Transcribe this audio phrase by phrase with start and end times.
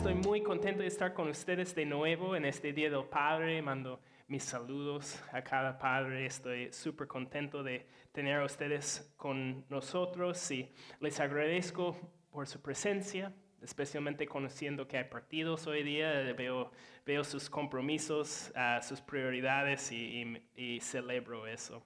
[0.00, 3.60] estoy muy contento de estar con ustedes de nuevo en este Día del Padre.
[3.60, 6.24] Mando mis saludos a cada padre.
[6.24, 11.94] Estoy súper contento de tener a ustedes con nosotros y les agradezco
[12.30, 16.10] por su presencia, especialmente conociendo que hay partidos hoy día.
[16.32, 16.70] Veo,
[17.04, 21.84] veo sus compromisos, uh, sus prioridades y, y, y celebro eso.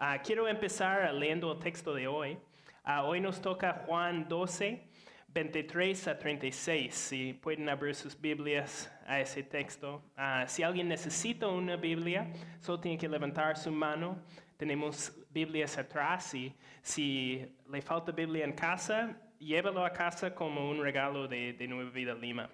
[0.00, 2.38] Uh, quiero empezar leyendo el texto de hoy.
[2.86, 4.88] Uh, hoy nos toca Juan 12.
[5.34, 10.02] 23 a 36, si pueden abrir sus Biblias a ese texto.
[10.16, 14.18] Uh, si alguien necesita una Biblia, solo tiene que levantar su mano.
[14.58, 20.82] Tenemos Biblias atrás y si le falta Biblia en casa, llévalo a casa como un
[20.82, 22.50] regalo de, de Nueva Vida Lima.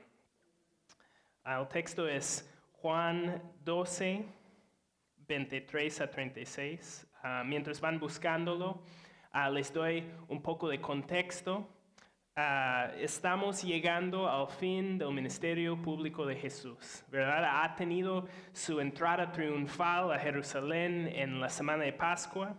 [1.44, 2.48] Uh, el texto es
[2.80, 4.24] Juan 12,
[5.26, 7.06] 23 a 36.
[7.24, 8.84] Uh, mientras van buscándolo,
[9.50, 11.66] les doy un poco de contexto.
[12.38, 17.64] Uh, estamos llegando al fin del ministerio público de Jesús, ¿verdad?
[17.64, 22.56] Ha tenido su entrada triunfal a Jerusalén en la semana de Pascua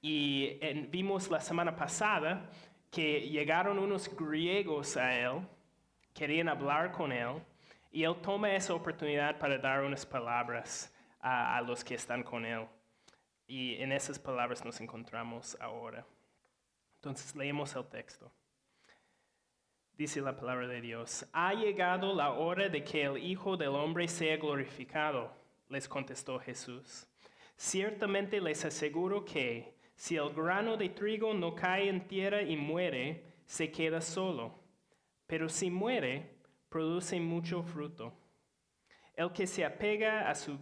[0.00, 2.48] y en, vimos la semana pasada
[2.92, 5.40] que llegaron unos griegos a él,
[6.14, 7.42] querían hablar con él
[7.90, 12.44] y él toma esa oportunidad para dar unas palabras a, a los que están con
[12.44, 12.68] él.
[13.48, 16.06] Y en esas palabras nos encontramos ahora.
[17.00, 18.30] Entonces leemos el texto.
[19.98, 24.06] Dice la palabra de Dios, ha llegado la hora de que el Hijo del Hombre
[24.06, 25.32] sea glorificado,
[25.68, 27.08] les contestó Jesús.
[27.56, 33.24] Ciertamente les aseguro que si el grano de trigo no cae en tierra y muere,
[33.44, 34.54] se queda solo,
[35.26, 36.30] pero si muere,
[36.68, 38.14] produce mucho fruto.
[39.16, 40.56] El que se apega a su,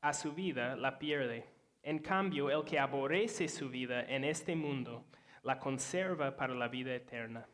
[0.00, 1.46] a su vida la pierde.
[1.84, 5.04] En cambio, el que aborrece su vida en este mundo,
[5.44, 7.46] la conserva para la vida eterna.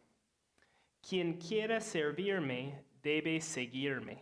[1.08, 4.18] Quien quiera servirme debe seguirme,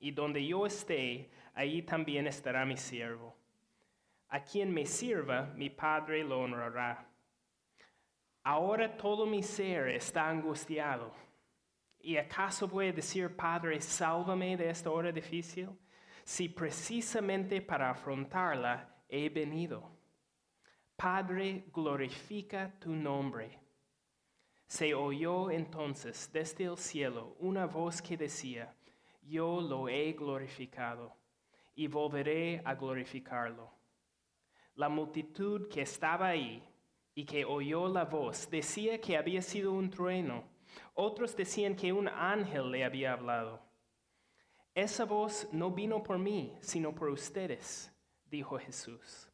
[0.00, 3.36] y donde yo esté, ahí también estará mi siervo.
[4.28, 7.06] A quien me sirva, mi Padre lo honrará.
[8.42, 11.14] Ahora todo mi ser está angustiado.
[12.00, 15.68] ¿Y acaso voy a decir, Padre, sálvame de esta hora difícil?
[16.24, 19.88] Si precisamente para afrontarla he venido.
[20.96, 23.67] Padre, glorifica tu nombre.
[24.68, 28.76] Se oyó entonces desde el cielo una voz que decía,
[29.22, 31.16] yo lo he glorificado
[31.74, 33.72] y volveré a glorificarlo.
[34.74, 36.62] La multitud que estaba ahí
[37.14, 40.44] y que oyó la voz decía que había sido un trueno.
[40.92, 43.62] Otros decían que un ángel le había hablado.
[44.74, 47.90] Esa voz no vino por mí, sino por ustedes,
[48.26, 49.30] dijo Jesús.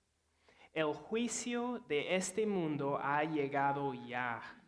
[0.73, 4.61] El juicio de este mundo ha llegado ya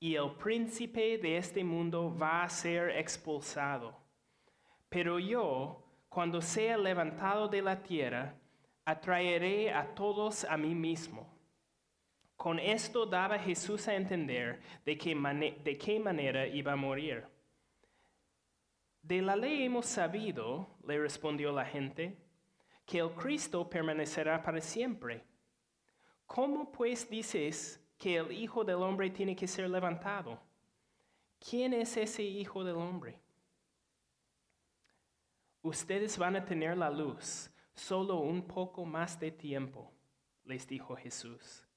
[0.00, 3.94] y el príncipe de este mundo va a ser expulsado.
[4.88, 8.34] Pero yo, cuando sea levantado de la tierra,
[8.86, 11.28] atraeré a todos a mí mismo.
[12.34, 15.14] Con esto daba Jesús a entender de qué,
[16.00, 17.26] manera iba a morir.
[19.02, 22.16] De la ley hemos sabido, le respondió la gente,
[22.86, 25.22] que el Cristo permanecerá para siempre.
[26.26, 30.40] ¿Cómo pues dices que el Hijo del Hombre tiene que ser levantado.
[31.38, 33.20] ¿Quién es ese Hijo del Hombre?
[35.60, 39.92] Ustedes van a tener la luz solo un poco más de tiempo,
[40.44, 41.68] les dijo Jesús.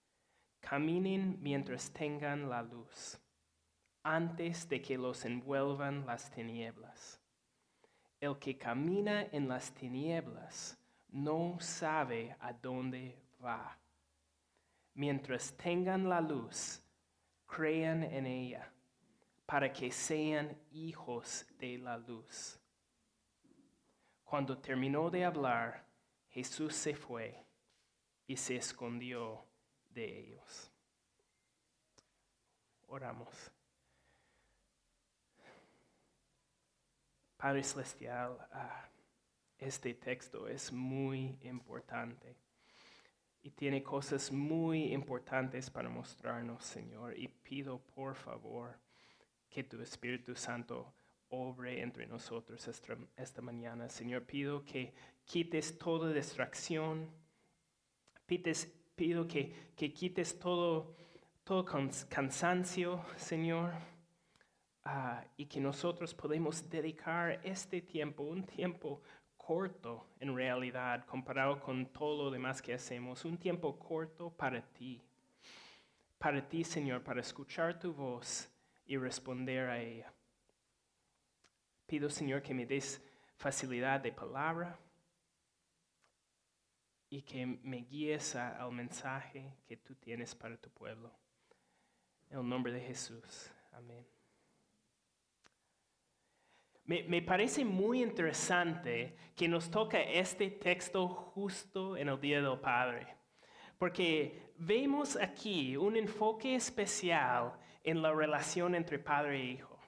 [0.62, 3.20] Caminen mientras tengan la luz,
[4.02, 7.20] antes de que los envuelvan las tinieblas.
[8.22, 10.80] El que camina en las tinieblas
[11.10, 13.83] no sabe a dónde va
[14.94, 16.81] mientras tengan la luz,
[17.46, 18.72] crean en ella,
[19.46, 22.59] para que sean hijos de la luz.
[24.24, 25.86] Cuando terminó de hablar,
[26.30, 27.45] Jesús se fue
[28.25, 29.45] y se escondió
[29.90, 30.72] de ellos.
[32.88, 33.51] Oramos.
[37.38, 38.90] Padre Celestial, ah,
[39.57, 42.43] este texto es muy importante
[43.44, 47.18] y tiene cosas muy importantes para mostrarnos, Señor.
[47.19, 48.80] Y pido, por favor,
[49.50, 50.94] que tu Espíritu Santo
[51.28, 52.66] obre entre nosotros
[53.18, 53.90] esta, mañana.
[53.90, 54.94] Señor, pido que
[55.25, 57.10] quites toda distracción.
[58.95, 60.95] pido que, que quites todo,
[61.44, 63.74] todo cansancio, Señor.
[64.86, 69.01] Ah, y que nosotros podemos dedicar este tiempo, un tiempo
[69.45, 75.01] corto en realidad comparado con todo lo demás que hacemos, un tiempo corto para ti,
[76.18, 78.50] para ti Señor, para escuchar tu voz
[78.86, 80.13] y responder a ella.
[81.86, 83.01] Pido, Señor, que me des
[83.36, 84.80] facilidad de palabra
[87.10, 91.12] y que me guíes al mensaje que tú tienes para tu pueblo.
[92.30, 93.51] En el nombre de Jesús.
[93.72, 94.12] Amén.
[96.85, 103.07] Me, parece muy interesante que nos toca este texto justo en el Día del Padre,
[103.77, 107.53] porque vemos aquí un enfoque especial
[107.83, 109.80] en la relación entre padre e hijo.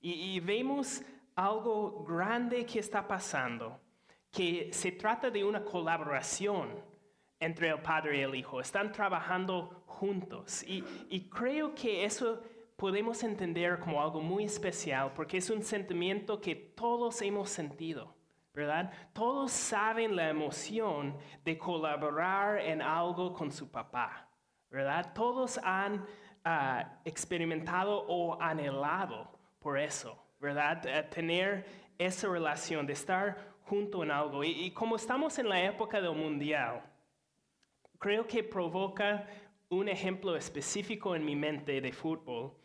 [0.00, 1.02] Y, y vemos
[1.36, 3.80] algo grande que está pasando,
[4.30, 6.70] que se trata de una colaboración
[7.38, 8.60] entre el padre y el hijo.
[8.60, 10.62] Están trabajando juntos.
[10.64, 12.40] Y, y creo que eso
[12.82, 18.12] podemos entender como algo muy especial, porque es un sentimiento que todos hemos sentido.
[18.52, 18.92] ¿Verdad?
[19.12, 24.28] Todos saben la emoción de colaborar en algo con su papá,
[24.68, 25.12] ¿verdad?
[25.14, 26.04] Todos han
[26.44, 29.30] ah, experimentado o anhelado
[29.60, 30.84] por eso, ¿verdad?
[30.84, 31.64] Eh, tener
[31.96, 34.42] esa relación, de estar junto en algo.
[34.42, 36.82] Y, y como estamos en la época del mundial,
[38.00, 39.24] creo que provoca
[39.68, 42.60] un ejemplo específico en mi mente de fútbol,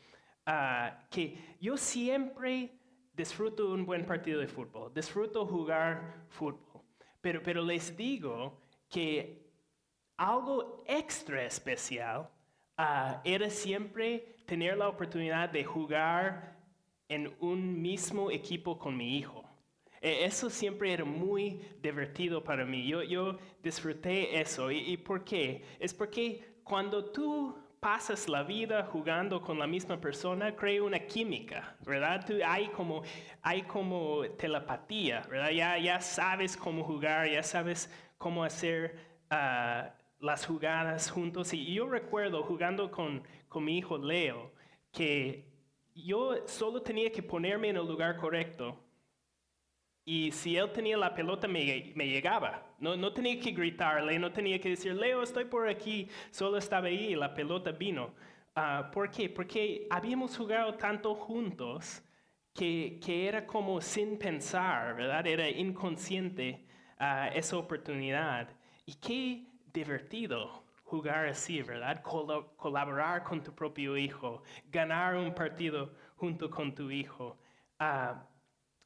[0.48, 2.80] ah, que yo siempre
[3.14, 6.84] disfruto un buen partido de fútbol, disfruto jugar fútbol,
[7.22, 9.46] pero, pero les digo que
[10.18, 12.30] algo extra especial
[12.78, 16.58] ah, era siempre tener la oportunidad de jugar
[17.10, 19.44] en un mismo equipo con mi hijo.
[20.02, 22.88] E- Eso siempre era muy divertido para mí.
[22.88, 24.72] Yo, yo disfruté eso.
[24.72, 25.64] ¿Y, ¿Y por qué?
[25.80, 31.78] Es porque cuando tú pasas la vida jugando con la misma persona, crea una química,
[31.86, 32.26] ¿verdad?
[32.46, 33.02] Hay, como,
[33.42, 35.52] hay como telepatía, ¿verdad?
[35.52, 39.00] Ya, ya sabes cómo jugar, ya sabes cómo hacer
[39.30, 41.54] ah, las jugadas juntos.
[41.54, 44.52] Y yo recuerdo jugando con, con mi hijo Leo
[44.92, 45.46] que
[45.96, 48.78] yo solo tenía que ponerme en el lugar correcto
[50.10, 52.64] y si él tenía la pelota, me, llegaba.
[52.80, 56.08] No, no tenía que gritarle, no tenía que decir, Leo, estoy por aquí.
[56.32, 58.14] Solo estaba ahí y la pelota vino.
[58.56, 59.30] Ah, ¿Por qué?
[59.30, 62.02] Porque habíamos jugado tanto juntos
[62.54, 65.28] que, que era como sin pensar, ¿verdad?
[65.28, 66.66] Era inconsciente
[66.98, 68.48] ah, esa oportunidad.
[68.86, 72.02] Y qué divertido jugar así, ¿verdad?
[72.02, 77.38] Colaborar con tu propio hijo, ganar un partido junto con tu hijo.
[77.78, 78.26] Ah,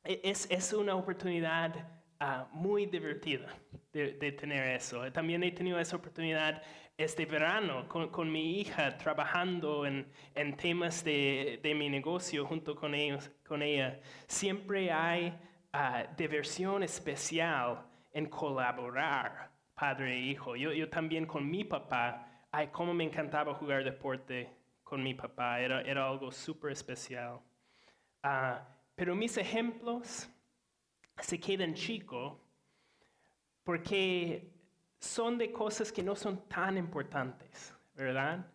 [0.03, 1.87] es, es una oportunidad
[2.19, 3.47] ah, muy divertida
[3.93, 5.11] de, de tener eso.
[5.11, 6.61] También he tenido esa oportunidad
[7.03, 12.75] este verano con, con mi hija trabajando en, en temas de, de mi negocio junto
[12.75, 13.99] con, ellos, con ella.
[14.27, 15.37] Siempre hay
[15.73, 20.55] ah, diversión especial en colaborar, padre e hijo.
[20.55, 24.49] Yo, yo también con mi papá, ay, cómo me encantaba jugar deporte
[24.83, 25.59] con mi papá.
[25.59, 27.39] Era, era algo súper especial.
[28.21, 28.67] Ah,
[29.01, 30.29] pero mis ejemplos
[31.21, 32.37] se quedan chicos
[33.63, 34.53] porque
[34.99, 38.45] son de cosas que no son tan importantes, ¿verdad?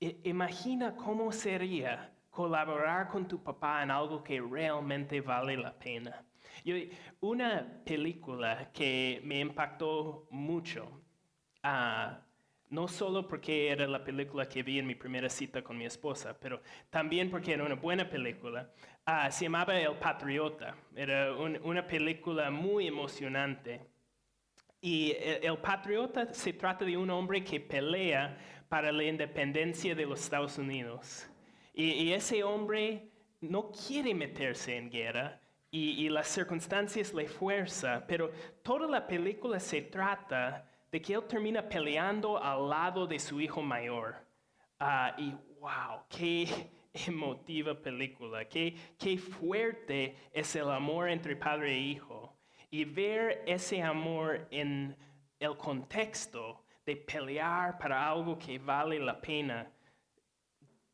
[0.00, 6.20] I- imagina cómo sería colaborar con tu papá en algo que realmente vale la pena.
[6.64, 6.74] Yo-
[7.20, 11.00] una película que me impactó mucho,
[11.62, 12.18] ah,
[12.70, 16.36] no solo porque era la película que vi en mi primera cita con mi esposa,
[16.40, 18.70] pero también porque era una buena película,
[19.06, 20.76] ah, se llamaba El Patriota.
[20.94, 23.80] Era un- una película muy emocionante.
[24.80, 30.20] Y el, patriota se trata de un hombre que pelea para la independencia de los
[30.22, 31.28] Estados Unidos.
[31.74, 33.10] Y, y ese hombre
[33.40, 35.38] no quiere meterse en guerra
[35.70, 38.30] y, y las circunstancias le fuerzan, pero
[38.62, 43.62] toda la película se trata de que él termina peleando al lado de su hijo
[43.62, 44.16] mayor.
[44.78, 46.48] Ah, y wow, qué
[47.06, 52.36] emotiva película, qué, qué fuerte es el amor entre padre e hijo.
[52.70, 54.96] Y ver ese amor en
[55.38, 59.70] el contexto de pelear para algo que vale la pena,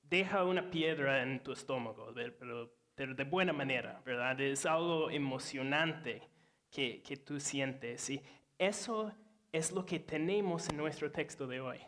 [0.03, 4.41] deja una piedra en tu estómago, pero de buena manera, ¿verdad?
[4.41, 6.23] Es algo emocionante
[6.71, 8.09] que, que tú sientes.
[8.09, 8.23] Y
[8.59, 9.13] eso
[9.57, 11.79] es lo que tenemos en nuestro texto de hoy.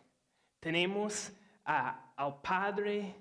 [0.61, 1.33] Tenemos
[1.65, 3.15] al Padre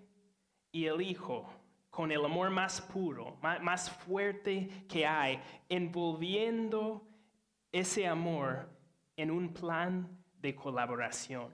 [0.72, 1.46] y el Hijo
[1.90, 7.08] con el amor más puro, ma- más, fuerte que hay, envolviendo
[7.72, 8.70] ese amor
[9.16, 10.08] en un plan
[10.40, 11.54] de colaboración.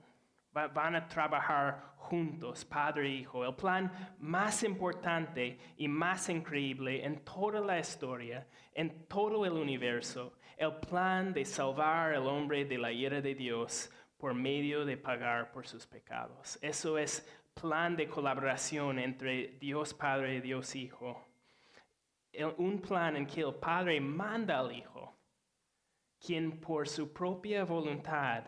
[0.56, 3.44] Va- van a trabajar juntos, padre e hijo.
[3.44, 10.34] El plan más importante y más increíble en toda la historia, en todo el universo.
[10.56, 15.50] El plan de salvar al hombre de la ira de Dios por medio de pagar
[15.50, 16.58] por sus pecados.
[16.62, 17.28] Eso es
[17.60, 21.24] plan de colaboración entre Dios Padre y Dios Hijo.
[22.32, 25.16] el- un plan en que el Padre manda al Hijo,
[26.18, 28.44] quien por su propia voluntad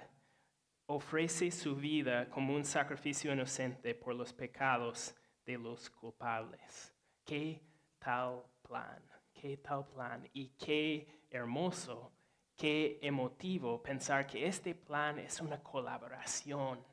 [0.86, 5.14] ofrece su vida como un sacrificio inocente por los pecados
[5.44, 6.94] de los culpables.
[7.24, 7.60] ¿Qué
[7.98, 9.02] tal plan?
[9.32, 10.28] ¿Qué tal plan?
[10.32, 12.12] Y qué hermoso,
[12.56, 16.84] qué emotivo pensar que este plan es una colaboración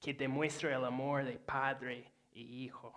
[0.00, 2.92] que demuestra el amor de padre y hijo.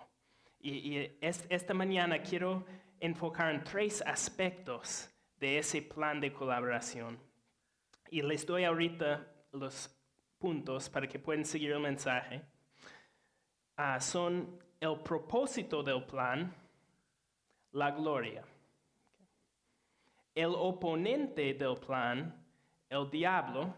[0.60, 2.66] Y, y es- esta mañana quiero
[3.00, 5.08] enfocar en tres aspectos
[5.38, 7.18] de ese plan de colaboración.
[8.10, 9.88] Y les doy ahorita los
[10.38, 12.42] puntos para que puedan seguir el mensaje.
[13.76, 16.54] Ah, son el propósito del plan,
[17.72, 18.44] la gloria.
[20.34, 22.44] El oponente del plan,
[22.88, 23.74] el diablo,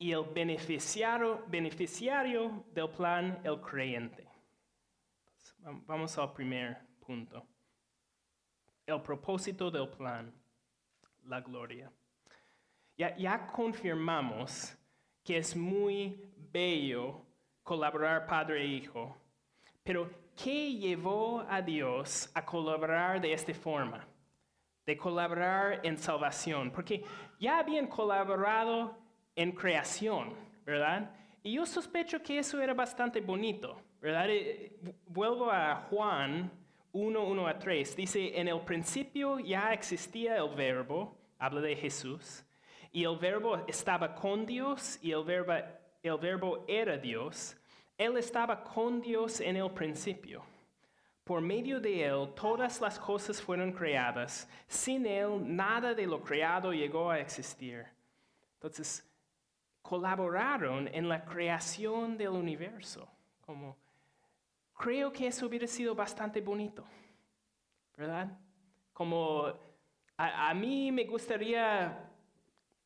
[0.00, 4.28] y el beneficiario, beneficiario del plan, el creyente.
[5.60, 7.44] Vam- Vamos al primer punto.
[8.86, 10.32] El propósito del plan,
[11.24, 11.90] la gloria.
[12.98, 14.76] Ya, confirmamos
[15.22, 16.20] que es muy
[16.52, 17.22] bello
[17.62, 19.16] colaborar padre e hijo,
[19.84, 24.04] pero ¿qué llevó a Dios a colaborar de esta forma?
[24.84, 27.04] De colaborar en salvación, porque
[27.38, 28.98] ya habían colaborado
[29.36, 30.34] en creación,
[30.66, 31.08] ¿verdad?
[31.44, 34.26] Y yo sospecho que eso era bastante bonito, ¿verdad?
[34.28, 36.50] Eh, vu- Vuelvo a Juan
[36.90, 37.94] 1, 1 a 3.
[37.94, 42.44] Dice, en el principio ya existía el verbo, habla de Jesús,
[42.92, 45.54] y el verbo estaba con Dios y el verbo,
[46.02, 47.56] el verbo era Dios.
[47.96, 50.42] Él estaba con Dios en el principio.
[51.24, 54.48] Por medio de Él todas las cosas fueron creadas.
[54.66, 57.86] Sin Él nada de lo creado llegó a existir.
[58.54, 59.04] Entonces,
[59.82, 63.08] colaboraron en la creación del universo.
[63.40, 63.76] Como,
[64.74, 66.84] creo que eso hubiera sido bastante bonito,
[67.96, 68.28] ¿verdad?
[68.92, 69.46] Como
[70.16, 72.07] a, a mí me gustaría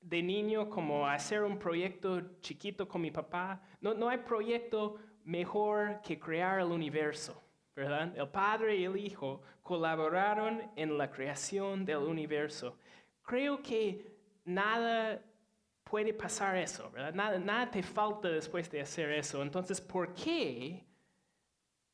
[0.02, 3.62] de niño como hacer un proyecto chiquito con mi papá.
[3.80, 7.40] No, no hay proyecto mejor que crear el universo,
[7.74, 8.16] ¿verdad?
[8.16, 12.76] El Padre y el Hijo colaboraron en la creación del universo.
[13.22, 14.12] Creo que
[14.44, 15.22] nada
[15.84, 17.14] puede pasar eso, ¿verdad?
[17.14, 19.42] Nada, nada te falta después de hacer eso.
[19.42, 20.84] Entonces, ¿por qué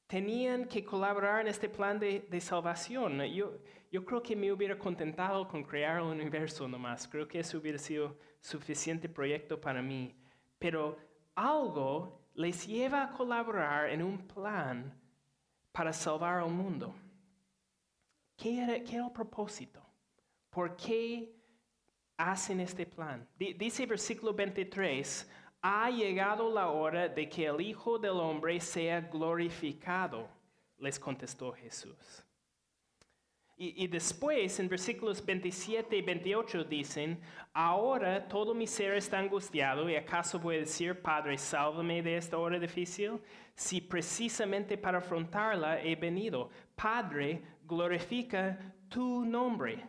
[0.07, 3.23] tenían que colaborar en este plan de, de salvación?
[3.25, 3.59] Yo,
[3.91, 7.09] yo creo que me hubiera contentado con crear el universo nomás.
[7.09, 10.15] Creo que eso hubiera sido suficiente proyecto para mí.
[10.59, 10.97] Pero
[11.35, 14.93] algo les lleva a colaborar en un plan
[15.73, 16.95] para salvar al mundo.
[18.37, 19.83] ¿Qué era, qué era el propósito?
[20.51, 21.35] ¿Por qué
[22.17, 23.27] hacen este plan?
[23.39, 25.31] Di- Dice versículo 23,
[25.63, 30.29] ha llegado la hora de que el Hijo del Hombre sea glorificado,
[30.79, 32.25] les contestó Jesús.
[33.61, 37.21] Y, después, en versículos 27 y 28 dicen,
[37.53, 42.39] ahora todo mi ser está angustiado y acaso voy a decir, Padre, sálvame de esta
[42.39, 43.19] hora difícil,
[43.57, 46.51] si precisamente para afrontarla he venido.
[46.77, 49.85] Padre, glorifica tu nombre.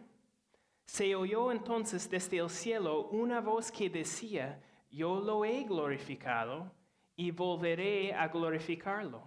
[0.86, 4.60] Se oyó entonces desde el cielo una voz que decía,
[4.90, 6.74] yo lo he glorificado
[7.16, 9.22] y volveré a glorificarlo.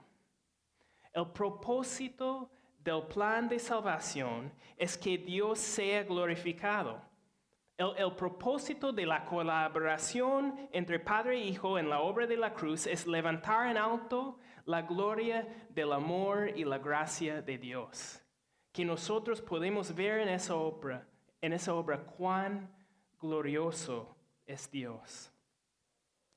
[1.13, 2.51] El propósito
[2.85, 7.01] del plan de salvación es que Dios sea glorificado.
[7.77, 12.87] El, propósito de la colaboración entre Padre e Hijo en la obra de la cruz
[12.87, 18.23] es levantar en alto la gloria del amor y la gracia de Dios.
[18.73, 21.09] Que nosotros podemos ver en esa obra,
[21.41, 22.71] en esa obra cuán
[23.21, 25.33] glorioso es Dios.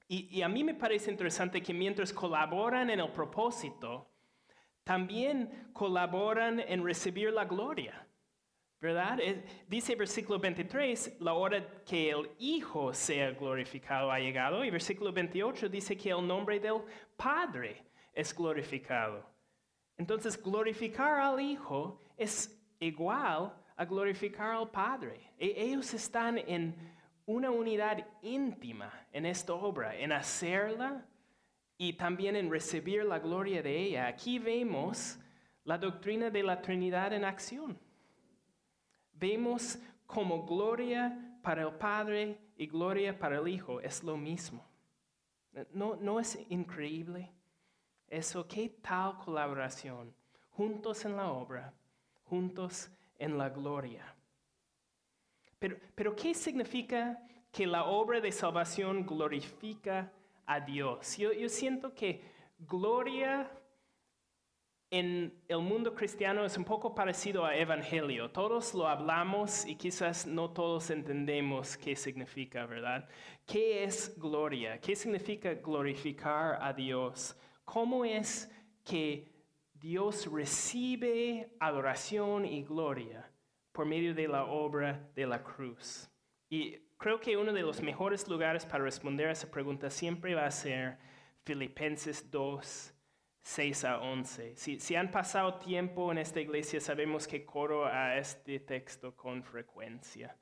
[0.08, 4.08] Y a mí me parece interesante que mientras colaboran en el propósito,
[4.86, 8.08] también colaboran en recibir la gloria.
[8.80, 9.20] ¿Verdad?
[9.20, 14.64] Eh, Dice versículo 23, la hora que el Hijo sea glorificado ha llegado.
[14.64, 16.82] Y versículo 28 dice que el nombre del
[17.18, 19.26] Padre es glorificado.
[19.98, 25.32] Entonces, glorificar al Hijo es igual a glorificar al Padre.
[25.40, 26.76] E- ellos están en
[27.26, 31.04] una unidad íntima en esta obra, en hacerla
[31.78, 34.08] y también en recibir la gloria de ella.
[34.08, 35.20] Aquí vemos
[35.64, 37.78] la doctrina de la Trinidad en acción.
[39.14, 44.66] Vemos como gloria para el Padre y gloria para el Hijo es lo mismo.
[45.72, 47.32] ¿No, no es increíble?
[48.08, 50.14] Eso, ¿qué tal colaboración?
[50.52, 51.74] Juntos en la obra,
[52.24, 54.16] juntos en la gloria.
[55.60, 57.20] Pero, pero ¿qué significa
[57.52, 60.12] que la obra de salvación glorifica
[60.46, 61.18] a Dios?
[61.18, 62.22] Yo, siento que
[62.58, 63.52] gloria
[64.92, 68.32] en el mundo cristiano es un poco parecido a evangelio.
[68.32, 73.08] Todos lo hablamos y quizás no todos entendemos qué significa, ¿verdad?
[73.46, 74.80] ¿Qué es gloria?
[74.80, 77.36] ¿Qué significa glorificar a Dios?
[77.64, 78.50] ¿Cómo es
[78.84, 79.28] que
[79.74, 83.30] Dios recibe adoración y gloria
[83.72, 86.10] por medio de la obra de la cruz?
[86.50, 90.48] Y creo que uno de los mejores lugares para responder a esa pregunta siempre va
[90.48, 90.98] a ser
[91.44, 92.94] Filipenses 2,
[93.44, 94.56] 6 a 11.
[94.56, 99.44] Si, si, han pasado tiempo en esta iglesia, sabemos que coro a este texto con
[99.44, 100.36] frecuencia,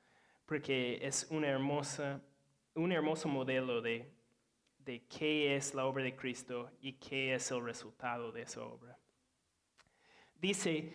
[0.46, 2.22] porque es una hermosa,
[2.74, 4.10] un hermoso modelo de,
[4.78, 8.98] de qué es la obra de Cristo y qué es el resultado de esa obra.
[10.40, 10.94] Dice,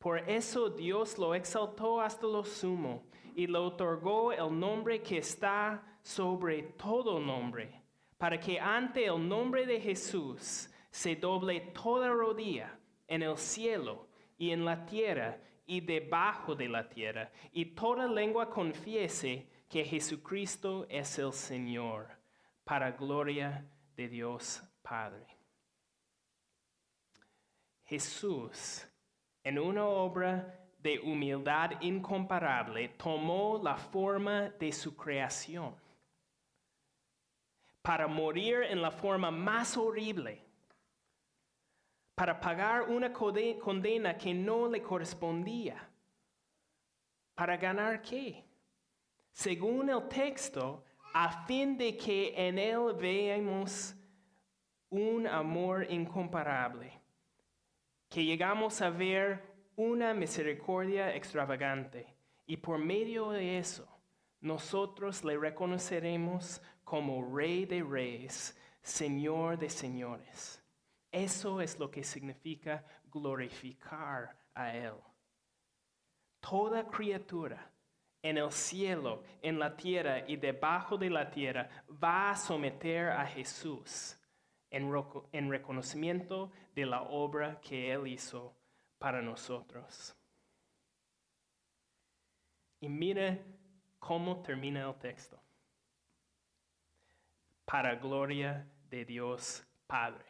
[0.00, 3.04] Por eso Dios lo exaltó hasta lo sumo
[3.36, 7.80] y le otorgó el nombre que está sobre todo nombre
[8.20, 12.78] para que ante el nombre de Jesús se doble toda rodilla
[13.08, 18.50] en el cielo y en la tierra y debajo de la tierra, y toda lengua
[18.50, 22.08] confiese que Jesucristo es el Señor,
[22.62, 23.66] para gloria
[23.96, 25.26] de Dios Padre.
[27.84, 28.86] Jesús,
[29.50, 35.74] en una obra de humildad incomparable, tomó la forma de su creación
[37.82, 40.40] para morir en la forma más horrible,
[42.14, 45.76] para pagar una condena que no le correspondía.
[47.34, 48.44] ¿Para ganar qué?
[49.32, 53.96] Según el texto, a fin de que en él veamos
[54.90, 56.99] un amor incomparable,
[58.10, 59.40] que llegamos a ver
[59.76, 62.12] una misericordia extravagante
[62.44, 63.88] y por medio de eso
[64.40, 70.60] nosotros le reconoceremos como Rey de Reyes, Señor de Señores.
[71.12, 74.94] Eso es lo que significa glorificar a Él.
[76.40, 77.70] Toda criatura
[78.22, 81.68] en el cielo, en la tierra y debajo de la tierra
[82.02, 84.19] va a someter a Jesús
[84.70, 84.92] en,
[85.32, 88.54] en reconocimiento de la obra que Él hizo
[88.98, 90.16] para nosotros.
[92.80, 93.42] Y mire
[93.98, 95.40] cómo termina el texto
[97.64, 100.24] para gloria de Dios Padre.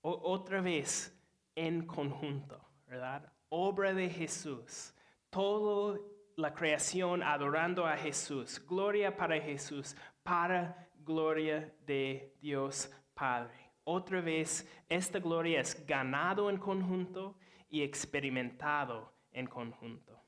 [0.00, 1.14] otra vez
[1.54, 3.30] en conjunto, ¿verdad?
[3.50, 4.94] Obra de Jesús.
[5.30, 5.98] Toda
[6.36, 8.60] la creación adorando a Jesús.
[8.66, 13.72] Gloria para Jesús, para gloria de Dios Padre.
[13.84, 17.36] Otra vez, esta gloria es ganado en conjunto
[17.68, 20.20] y experimentado en conjunto.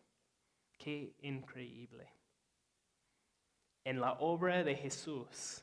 [0.77, 2.15] Qué increíble
[3.85, 5.63] en la obra de Jesús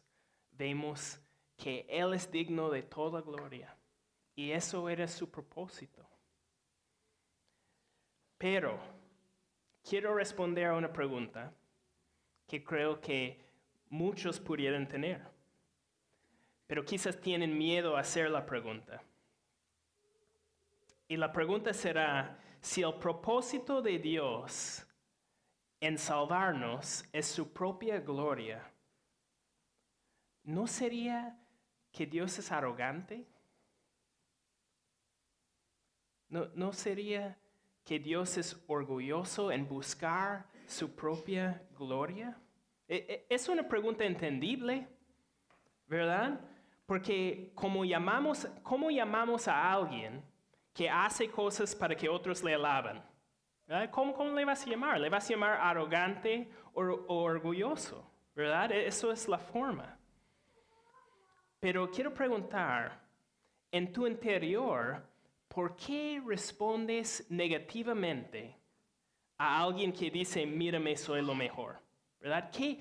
[0.52, 1.20] vemos
[1.58, 3.76] que Él es digno de toda gloria.
[4.36, 6.08] Y eso era su propósito.
[8.38, 8.80] Pero
[9.84, 11.54] quiero responder a una pregunta
[12.48, 13.40] que creo que
[13.92, 15.22] muchos pudieran tener.
[16.66, 19.04] Pero quizás tienen miedo a hacer la pregunta.
[21.08, 24.88] Y la pregunta será, si el propósito de Dios
[25.82, 28.64] en salvarnos es su propia gloria,
[30.44, 31.38] ¿no sería
[31.92, 33.28] que Dios es arrogante?
[36.30, 37.38] ¿No, ¿No, sería
[37.84, 42.41] que Dios es orgulloso en buscar su propia gloria?
[42.92, 44.86] E, e, es una pregunta entendible,
[45.88, 46.42] ¿verdad?
[46.86, 50.22] Porque como llamamos, ¿cómo llamamos a alguien
[50.74, 53.02] que hace cosas para que otros le alaban?
[53.92, 55.00] ¿Cómo, le vas a llamar?
[55.00, 58.06] ¿Le vas a llamar arrogante o, orgulloso?
[58.36, 58.74] ¿Verdad?
[58.74, 59.98] E, eso es la forma.
[61.62, 63.00] Pero quiero preguntar,
[63.72, 65.02] en tu interior,
[65.48, 68.54] ¿por qué respondes negativamente
[69.38, 71.80] a alguien que dice, mírame, soy lo mejor?
[72.22, 72.52] ¿Verdad?
[72.52, 72.80] ¿Qué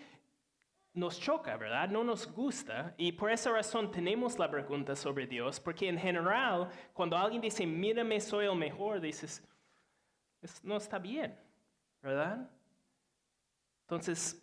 [0.92, 1.88] nos choca, verdad?
[1.88, 2.94] No nos gusta.
[2.96, 7.66] Y por esa razón tenemos la pregunta sobre Dios, porque en general, cuando alguien dice,
[7.66, 9.42] mírame, soy el mejor, dices,
[10.62, 11.36] no está bien,
[12.02, 12.48] ¿verdad?
[13.82, 14.40] Entonces,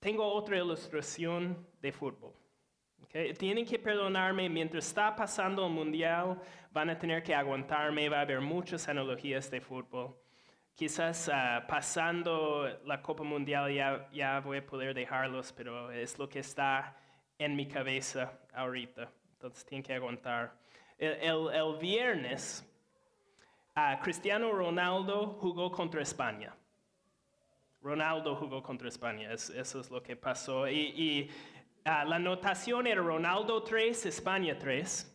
[0.00, 2.32] tengo otra ilustración de fútbol.
[3.02, 6.40] Ok, Tienen que perdonarme mientras está pasando el mundial,
[6.72, 10.16] van a tener que aguantarme, va a haber muchas analogías de fútbol.
[10.74, 16.28] Quizás ah, pasando la Copa Mundial ya, ya voy a poder dejarlos, pero es lo
[16.28, 16.96] que está
[17.38, 19.08] en mi cabeza ahorita.
[19.34, 20.52] Entonces tienen que aguantar.
[20.98, 22.68] El, viernes,
[23.76, 26.52] ah, Cristiano Ronaldo jugó contra España.
[27.80, 30.66] Ronaldo jugó contra España, es- eso es lo que pasó.
[30.66, 31.30] Y, y,
[31.84, 35.08] ah, la anotación era Ronaldo 3, España 3.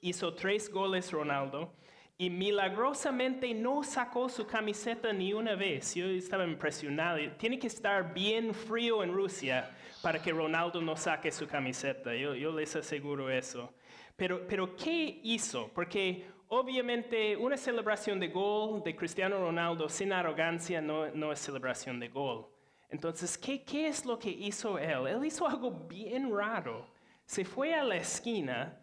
[0.00, 1.74] Hizo tres goles Ronaldo
[2.20, 5.94] y milagrosamente no sacó su camiseta ni una vez.
[5.94, 7.18] Yo estaba impresionado.
[7.38, 9.70] Tiene que estar bien frío en Rusia
[10.02, 12.12] para que Ronaldo no saque su camiseta.
[12.16, 13.72] Yo, yo les aseguro eso.
[14.16, 15.70] Pero, pero ¿qué hizo?
[15.72, 22.00] Porque obviamente una celebración de gol de Cristiano Ronaldo sin arrogancia no, no es celebración
[22.00, 22.48] de gol.
[22.88, 25.06] Entonces, ¿qué, ¿qué es lo que hizo él?
[25.06, 26.84] Él hizo algo bien raro.
[27.26, 28.80] Se fue a la esquina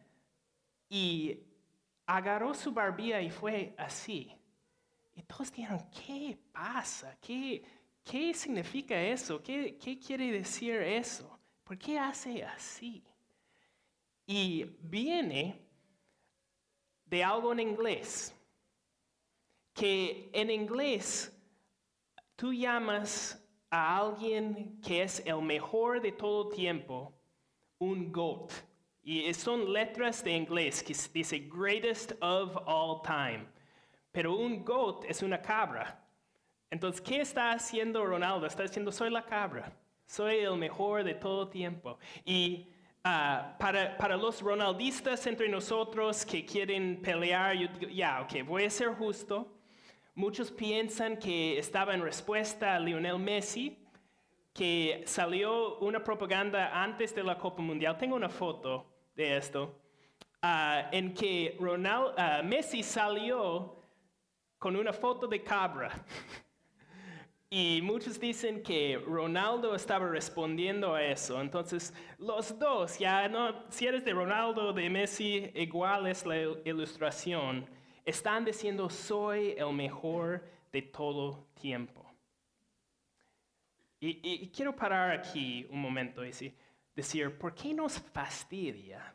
[0.88, 1.45] y
[2.06, 4.32] agarró su barbilla y fue así.
[5.16, 7.18] Y todos dijeron, ¿qué pasa?
[7.22, 7.64] ¿Qué,
[8.04, 9.42] qué significa eso?
[9.42, 11.40] ¿Qué, ¿Qué quiere decir eso?
[11.64, 13.04] ¿Por qué hace así?
[14.28, 15.66] Y viene
[17.06, 18.36] de algo en inglés,
[19.74, 21.32] que en inglés
[22.36, 27.14] tú llamas a alguien que es el mejor de todo tiempo
[27.78, 28.52] un GOAT.
[29.08, 33.46] Y son letras de inglés que dice greatest of all time.
[34.12, 36.04] Pero un GOAT es una cabra.
[36.72, 38.48] Entonces, ¿qué está haciendo Ronaldo?
[38.48, 39.72] Está diciendo, soy la cabra.
[40.08, 42.00] Soy el mejor de todo tiempo.
[42.26, 42.68] Y
[43.04, 47.56] ah, para, para los ronaldistas entre nosotros que quieren pelear,
[47.94, 49.56] ya, ok, voy a ser justo.
[50.16, 53.78] Muchos piensan que estaba en respuesta a Lionel Messi,
[54.52, 58.00] que salió una propaganda antes de la Copa Mundial.
[58.00, 59.80] Tengo una foto de esto,
[60.42, 63.82] ah, en que Ronald, ah, Messi salió
[64.60, 65.92] con una foto de cabra.
[67.48, 71.40] Y muchos dicen que Ronaldo estaba respondiendo a eso.
[71.40, 76.36] Entonces, los dos, ya no, si eres de Ronaldo o de Messi, igual es la
[76.38, 77.66] il- ilustración.
[78.04, 82.04] Están diciendo, soy el mejor de todo tiempo.
[84.02, 86.54] Y- y quiero parar aquí un momento y decir,
[86.96, 89.14] decir, ¿por qué nos fastidia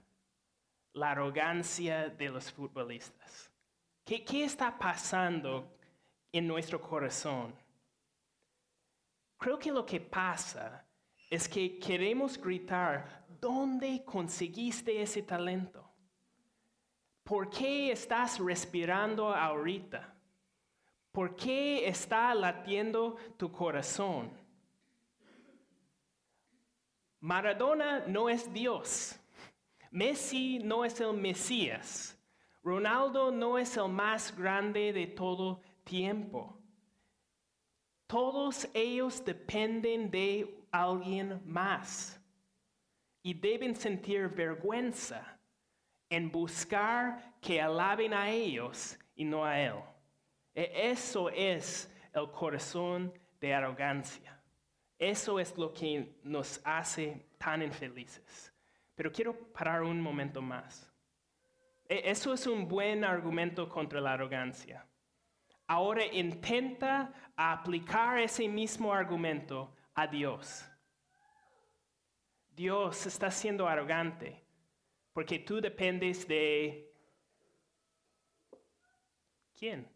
[0.93, 3.51] la arrogancia de los futbolistas?
[4.05, 5.77] ¿Qué, qué está pasando
[6.33, 7.55] en nuestro corazón?
[9.39, 10.85] Creo que lo que pasa
[11.31, 15.89] es que queremos gritar, ¿dónde conseguiste ese talento?
[17.25, 20.13] ¿Por qué estás respirando ahorita?
[21.13, 24.31] ¿Por qué está latiendo tu corazón?
[27.21, 29.17] Maradona no es Dios.
[29.91, 32.17] Messi no es el Mesías.
[32.63, 36.57] Ronaldo no es el más grande de todo tiempo.
[38.07, 42.21] Todos ellos dependen de alguien más
[43.23, 45.39] y deben sentir vergüenza
[46.09, 49.77] en buscar que alaben a ellos y no a Él.
[50.55, 54.40] E- Eso es el corazón de arrogancia.
[55.01, 58.53] Eso es lo que nos hace tan infelices.
[58.95, 60.93] Pero quiero parar un momento más.
[61.89, 64.87] E- Eso es un buen argumento contra la arrogancia.
[65.67, 70.67] Ahora intenta aplicar ese mismo argumento a Dios.
[72.51, 74.45] Dios está siendo arrogante
[75.15, 76.93] porque tú dependes de...
[79.59, 79.89] ¿Quién?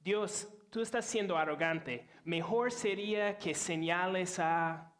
[0.00, 2.08] Dios, tú estás siendo arrogante.
[2.30, 4.94] Mejor sería que señales a...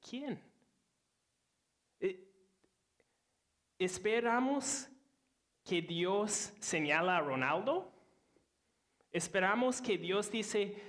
[0.00, 0.42] ¿Quién?
[2.00, 2.18] Eh,
[3.78, 4.88] ¿Esperamos
[5.62, 7.92] que Dios señala a Ronaldo?
[9.12, 10.82] ¿Esperamos que Dios dice,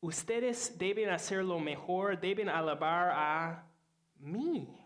[0.00, 3.70] ustedes deben hacer lo mejor, deben alabar a
[4.16, 4.76] mí?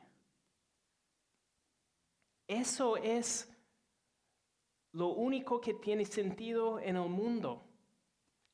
[2.46, 3.50] Eso es
[4.92, 7.73] lo único que tiene sentido en el mundo.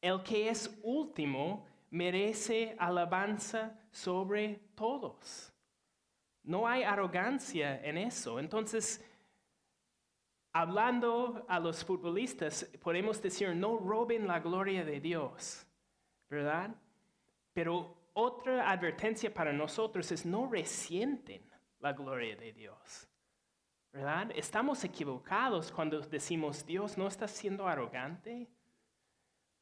[0.01, 5.53] El que es último merece alabanza sobre todos.
[6.43, 8.39] No hay arrogancia en eso.
[8.39, 9.05] Entonces,
[10.53, 15.67] hablando a los futbolistas, podemos decir, no roben la gloria de Dios,
[16.29, 16.75] ¿verdad?
[17.53, 21.43] Pero otra advertencia para nosotros es no resienten
[21.79, 23.07] la gloria de Dios.
[23.93, 24.31] ¿Verdad?
[24.37, 28.49] Estamos equivocados cuando decimos Dios no está siendo arrogante.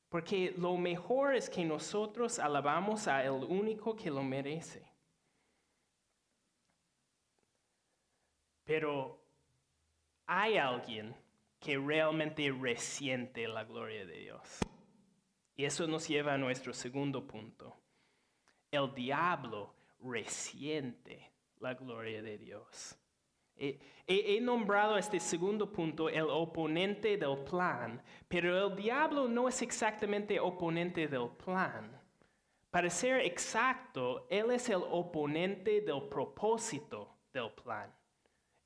[0.08, 4.90] Porque lo mejor es que nosotros alabamos a el único que lo merece.
[8.64, 9.22] Pero
[10.26, 11.14] hay alguien
[11.58, 14.58] que realmente resiente la gloria de Dios.
[15.56, 17.76] Y eso nos lleva a nuestro segundo punto.
[18.70, 22.96] El diablo resiente la gloria de Dios.
[23.58, 30.40] He, nombrado este segundo punto el oponente del plan, pero el diablo no es exactamente
[30.40, 31.90] oponente del plan.
[32.70, 37.92] Para ser exacto, él es el oponente del propósito del plan.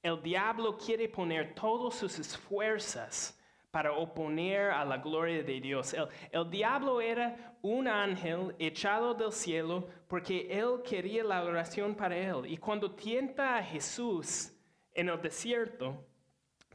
[0.03, 3.35] El diablo quiere poner todas sus esfuerzos
[3.73, 5.97] para oponer a la gloria de Dios.
[6.31, 12.45] el, diablo era un ángel echado del cielo porque él quería la oración para él.
[12.47, 14.52] Y cuando tienta a Jesús,
[14.95, 16.05] en el desierto,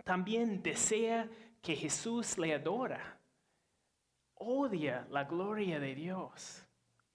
[0.03, 1.29] también desea
[1.61, 3.19] que Jesús le adora.
[4.35, 6.63] Odia la gloria de Dios.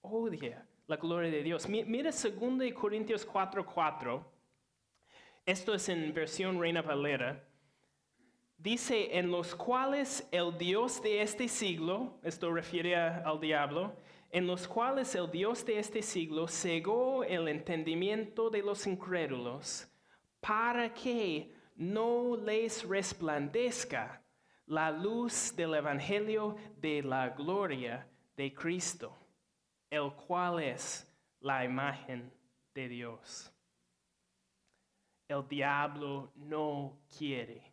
[0.03, 1.69] Odia la gloria de Dios.
[1.69, 4.25] Mira 2 Corintios 4:4.
[5.47, 7.43] Esto es en versión Reina Valera.
[8.59, 13.97] Dice, en los cuales el Dios de este siglo, esto refiere al diablo,
[14.31, 19.92] en los cuales el Dios de este siglo cegó el entendimiento de los incrédulos
[20.43, 24.21] para que no les resplandezca
[24.67, 29.17] la luz del Evangelio de la gloria de Cristo,
[29.89, 31.07] el cual es
[31.41, 32.33] la imagen
[32.75, 33.53] de Dios.
[35.29, 37.73] El diablo no quiere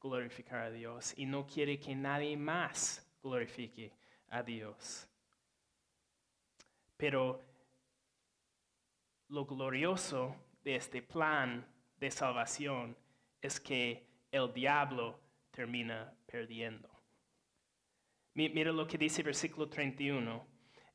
[0.00, 3.92] glorificar a Dios y no quiere que nadie más glorifique
[4.28, 5.06] a Dios.
[6.96, 7.42] Pero
[9.28, 11.66] lo glorioso de este plan
[12.00, 12.96] de salvación
[13.40, 16.88] es que el diablo termina perdiendo.
[18.34, 20.46] Mira lo que dice versículo 31.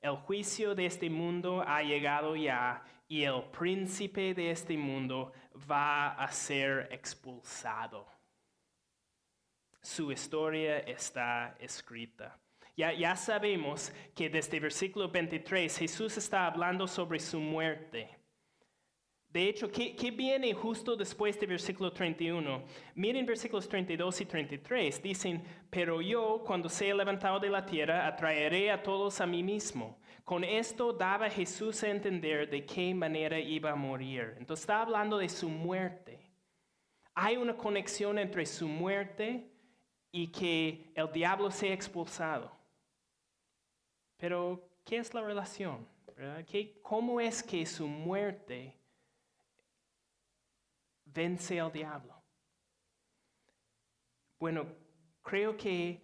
[0.01, 5.33] El juicio de este mundo ha llegado ya y el príncipe de este mundo
[5.69, 8.07] va a ser expulsado.
[9.81, 12.39] Su historia está escrita.
[12.77, 18.22] Ya, ya sabemos que desde el versículo 23 Jesús está hablando sobre su muerte
[19.33, 22.65] de hecho, ¿qué, viene justo después del versículo 31?
[22.93, 25.01] Miren versículos 32 y 33.
[25.01, 29.97] Dicen, pero yo cuando sea levantado de la tierra atraeré a todos a mí mismo.
[30.23, 34.35] Con esto daba Jesús a entender de qué manera iba a morir.
[34.37, 36.19] Entonces está hablando de su muerte.
[37.15, 39.51] Hay una conexión entre su muerte
[40.11, 42.51] y que el diablo sea expulsado.
[44.17, 45.87] Pero, ¿qué es la relación?
[46.83, 48.82] ¿Cómo es que su muerte
[51.13, 52.21] vence al diablo?
[54.39, 54.65] Bueno,
[55.21, 56.01] creo que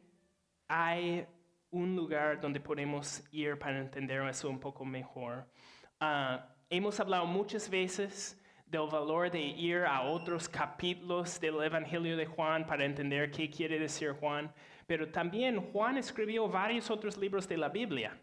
[0.68, 1.28] hay
[1.72, 5.46] un lugar donde podemos ir para entender eso un poco mejor.
[6.00, 12.26] Ah, hemos hablado muchas veces del valor de ir a otros capítulos del Evangelio de
[12.26, 14.54] Juan para entender qué quiere decir Juan,
[14.86, 18.20] pero también Juan escribió varios otros libros de la Biblia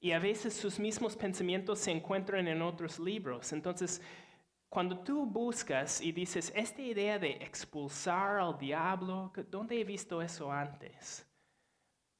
[0.00, 3.52] y a veces sus mismos pensamientos se encuentran en otros libros.
[3.52, 4.00] Entonces,
[4.68, 10.52] cuando tú buscas y dices, esta idea de expulsar al diablo, ¿dónde he visto eso
[10.52, 11.26] antes?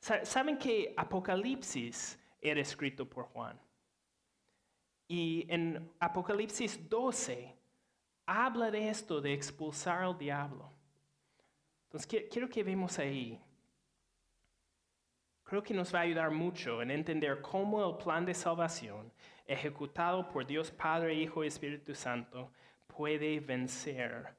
[0.00, 3.60] Saben que Apocalipsis era escrito por Juan.
[5.08, 7.54] Y en Apocalipsis 12
[8.26, 10.72] habla de esto, de expulsar al diablo.
[11.84, 13.40] Entonces quiero que vemos ahí.
[15.44, 19.10] Creo que nos va a ayudar mucho en entender cómo el plan de salvación
[19.48, 22.52] ejecutado por Dios Padre, Hijo y Espíritu Santo,
[22.86, 24.36] puede vencer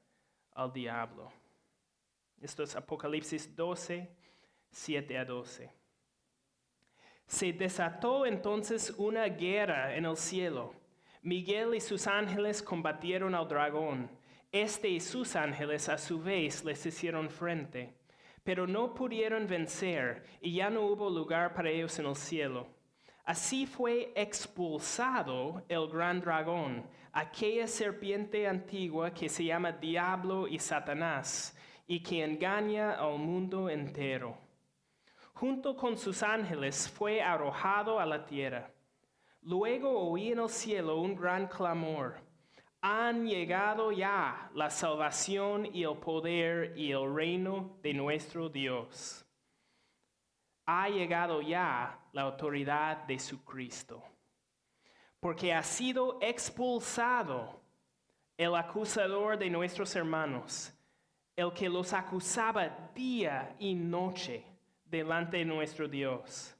[0.52, 1.30] al diablo.
[2.40, 4.08] Esto es Apocalipsis 12,
[4.70, 5.70] 7 a 12.
[7.26, 10.74] Se desató entonces una guerra en el cielo.
[11.22, 14.10] Miguel y sus ángeles combatieron al dragón.
[14.52, 17.94] Este y sus ángeles a su vez les hicieron frente,
[18.42, 22.79] pero no pudieron vencer y ya no hubo lugar para ellos en el cielo.
[23.24, 31.56] Así fue expulsado el gran dragón, aquella serpiente antigua que se llama Diablo y Satanás,
[31.86, 34.36] y que engaña al mundo entero.
[35.34, 38.70] Junto con sus ángeles fue arrojado a la tierra.
[39.42, 42.16] Luego oí en el cielo un gran clamor.
[42.82, 49.26] Han llegado ya la salvación y el poder y el reino de nuestro Dios
[50.72, 54.04] ha llegado ya la autoridad de su Cristo,
[55.18, 57.60] porque ha sido expulsado
[58.36, 60.72] el acusador de nuestros hermanos,
[61.34, 64.44] el que los acusaba día y noche
[64.84, 66.54] delante de nuestro Dios.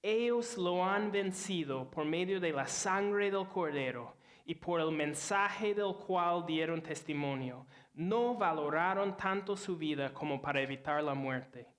[0.00, 5.74] Ellos lo han vencido por medio de la sangre del cordero y por el mensaje
[5.74, 11.75] del cual dieron testimonio, no valoraron tanto su vida como para evitar la muerte.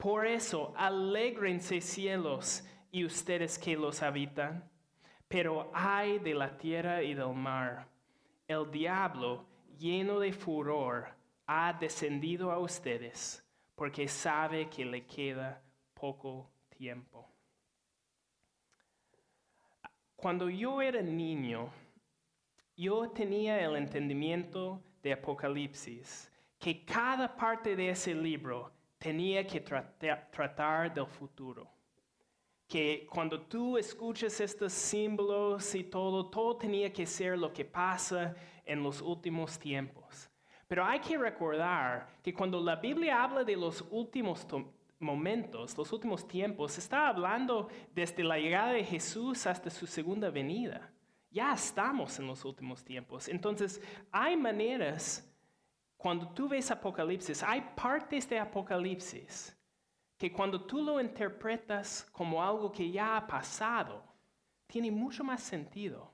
[0.00, 4.66] Por eso, alégrense cielos y ustedes que los habitan.
[5.28, 7.86] Pero ay de la tierra y del mar.
[8.48, 9.44] El diablo,
[9.78, 11.08] lleno de furor,
[11.46, 17.28] ha descendido a ustedes porque sabe que le queda poco tiempo.
[20.16, 21.70] Cuando yo era niño,
[22.74, 30.94] yo tenía el entendimiento de Apocalipsis, que cada parte de ese libro tenía que tratar
[30.94, 31.68] del futuro.
[32.68, 38.36] Que cuando tú escuchas estos símbolos y todo, todo tenía que ser lo que pasa
[38.64, 40.30] en los últimos tiempos.
[40.68, 44.46] Pero hay que recordar que cuando la Biblia habla de los últimos
[45.00, 50.92] momentos, los últimos tiempos, está hablando desde la llegada de Jesús hasta su segunda venida.
[51.30, 53.28] Ya estamos en los últimos tiempos.
[53.28, 53.80] Entonces,
[54.12, 55.28] hay maneras,
[56.00, 59.54] cuando tú ves Apocalipsis, hay partes de Apocalipsis
[60.16, 64.02] que cuando tú lo interpretas como algo que ya ha pasado,
[64.66, 66.10] tiene mucho más sentido.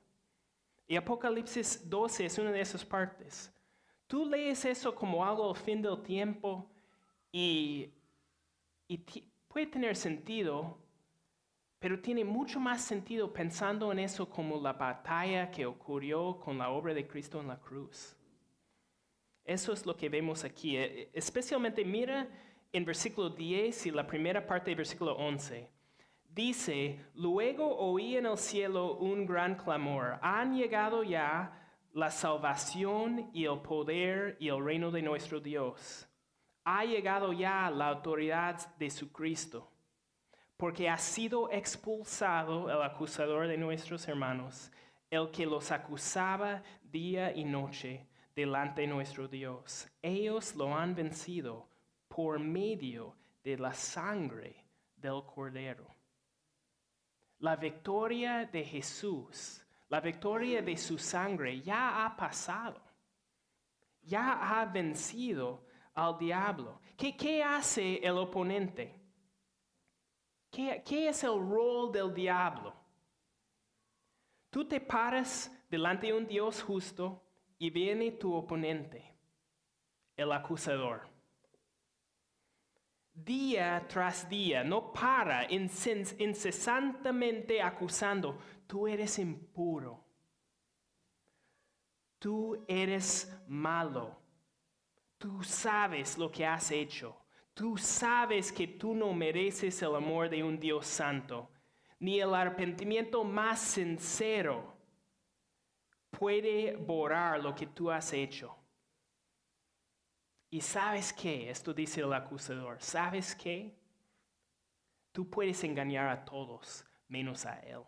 [0.89, 3.55] Y Apocalipsis 12 es una de esas partes.
[4.09, 6.69] Tú lees eso como algo al fin del tiempo
[7.31, 7.93] y,
[9.47, 10.79] puede tener sentido,
[11.79, 16.71] pero tiene mucho más sentido pensando en eso como la batalla que ocurrió con la
[16.71, 18.16] obra de Cristo en la cruz.
[19.47, 20.77] Eso es lo que vemos aquí.
[20.77, 22.29] E, especialmente mira
[22.73, 25.71] en versículo 10 y la primera parte del versículo 11.
[26.29, 30.19] Dice, luego oí en el cielo un gran clamor.
[30.21, 36.09] Han llegado ya la salvación y el poder y el reino de nuestro Dios.
[36.65, 39.71] Ha llegado ya la autoridad de su Cristo,
[40.57, 44.73] porque ha sido expulsado el acusador de nuestros hermanos,
[45.09, 49.89] el que los acusaba día y noche delante de nuestro Dios.
[50.01, 51.69] Ellos lo han vencido
[52.07, 55.93] por medio de la sangre del Cordero.
[57.39, 62.81] La victoria de Jesús la victoria de su sangre ya ha pasado.
[64.03, 66.81] Ya ha vencido al diablo.
[66.97, 69.01] ¿Qué, hace el oponente?
[70.51, 72.75] ¿Qué, ¿Qué es el rol del diablo?
[74.51, 77.23] Tú te paras delante de un Dios justo
[77.59, 79.17] y viene tu oponente,
[80.17, 81.09] el acusador.
[83.15, 90.05] Día tras día, no para, incesantemente acusando tú eres impuro,
[92.19, 94.21] tú eres malo,
[95.17, 97.17] tú sabes lo que has hecho,
[97.55, 101.51] tú sabes que tú no mereces el amor de un Dios santo,
[101.99, 104.76] ni el arrepentimiento más sincero
[106.19, 108.57] puede borrar lo que tú has hecho.
[110.51, 113.77] Y sabes qué, esto dice el acusador, ¿sabes qué?
[115.13, 117.83] Tú puedes engañar a todos menos a Él.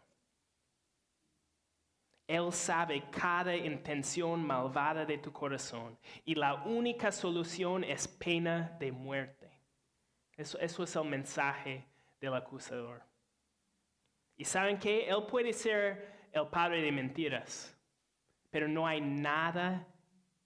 [2.26, 8.92] Él sabe cada intención malvada de tu corazón y la única solución es pena de
[8.92, 9.50] muerte.
[10.36, 11.86] Eso, eso es el mensaje
[12.20, 13.02] del acusador.
[14.36, 17.77] Y saben que Él puede ser el padre de mentiras,
[18.58, 19.86] pero no hay nada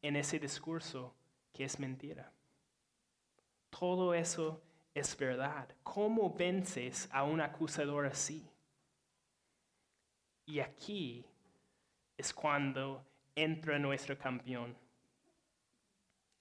[0.02, 1.14] en ese discurso
[1.50, 2.30] que es mentira.
[3.70, 4.60] Todo eso
[4.92, 5.66] es verdad.
[5.82, 8.46] ¿Cómo vences a un acusador así?
[10.44, 11.24] Y aquí
[12.18, 13.02] es cuando
[13.34, 14.76] entra nuestro campeón.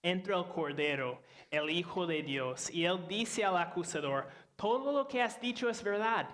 [0.03, 5.21] Entra el Cordero, el Hijo de Dios, y él dice al acusador, todo lo que
[5.21, 6.27] has dicho es verdad.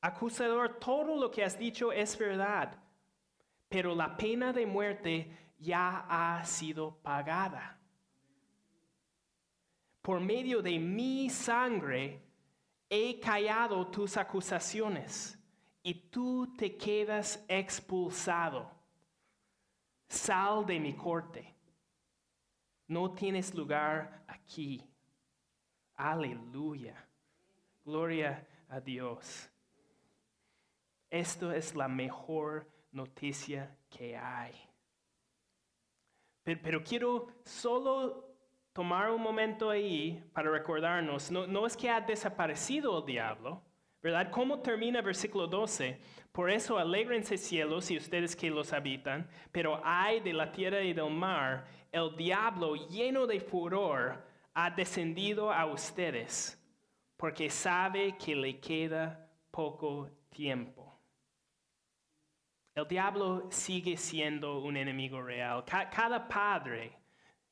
[0.00, 2.74] Acusador, todo lo que has dicho es verdad,
[3.74, 7.76] pero la pena de muerte ya ha sido pagada.
[10.00, 12.22] Por medio de mi sangre
[12.88, 15.36] he callado tus acusaciones
[15.82, 18.70] y tú te quedas expulsado.
[20.06, 21.52] Sal de mi corte.
[22.86, 24.88] No tienes lugar aquí.
[25.96, 26.94] Aleluya.
[27.84, 29.50] Gloria a Dios.
[31.10, 34.54] Esto es la mejor noticia que hay.
[36.42, 38.34] Pero, quiero solo
[38.72, 43.62] tomar un momento ahí para recordarnos, no, no es que ha desaparecido el diablo,
[44.04, 44.30] ¿Verdad?
[44.30, 45.98] ¿Cómo termina versículo 12?
[46.30, 50.92] Por eso alegrense cielos y ustedes que los habitan, pero hay de la tierra y
[50.92, 54.22] del mar, el diablo lleno de furor
[54.52, 56.62] ha descendido a ustedes,
[57.16, 60.83] porque sabe que le queda poco tiempo.
[62.74, 65.64] El diablo sigue siendo un enemigo real.
[65.64, 66.92] Ca- cada padre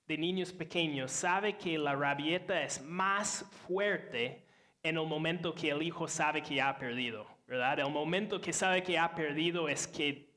[0.07, 4.45] de niños pequeños sabe que la rabieta es más fuerte
[4.83, 7.79] en el momento que el hijo sabe que ha perdido, ¿verdad?
[7.79, 10.29] El momento que sabe que ha perdido es que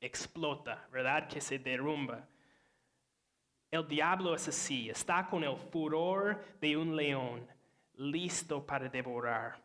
[0.00, 1.28] explota, ¿verdad?
[1.28, 2.26] Que se derrumba.
[3.70, 7.46] El diablo es así, está con el furor de un león,
[7.94, 9.62] listo para devorar.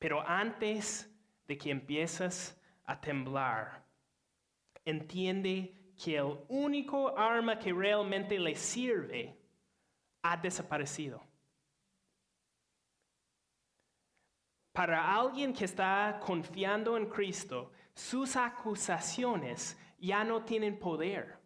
[0.00, 1.08] Pero antes
[1.46, 2.59] de que empiezas
[2.90, 3.84] a temblar,
[4.84, 9.38] entiende que el único arma que realmente le sirve
[10.22, 11.22] ha desaparecido.
[14.72, 21.38] Para alguien que está confiando en Cristo, sus acusaciones ya no tienen poder.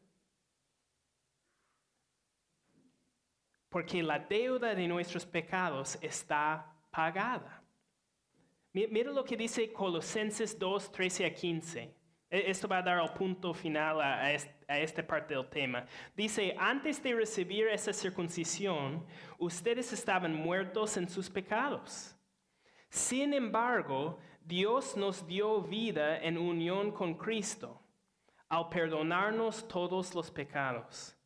[3.68, 7.63] Porque la deuda de nuestros pecados está pagada.
[8.74, 11.94] Mi- Mira lo que dice Colosenses 2, 13 a 15.
[12.30, 14.20] E- Esto va a dar el punto final a,
[14.68, 15.86] a esta parte del tema.
[16.16, 19.06] Dice, antes de recibir esa circuncisión,
[19.38, 22.16] ustedes estaban muertos en sus pecados.
[22.90, 27.80] Sin embargo, Dios nos dio vida en unión con Cristo,
[28.48, 31.16] al perdonarnos todos los pecados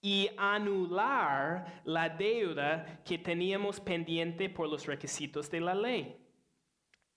[0.00, 6.16] y anular la deuda que teníamos pendiente por los requisitos de la ley.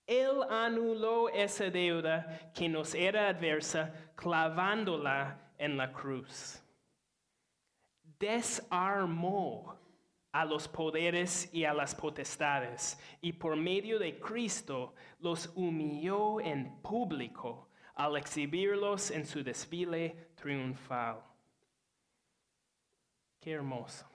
[0.08, 6.62] Él anuló esa deuda que nos era adversa clavándola en la cruz.
[8.18, 9.78] Desarmó
[10.32, 16.80] a los poderes y a las potestades y por medio de Cristo los humilló en
[16.80, 21.22] público al exhibirlos en su desfile triunfal.
[23.40, 24.08] Qué hermoso.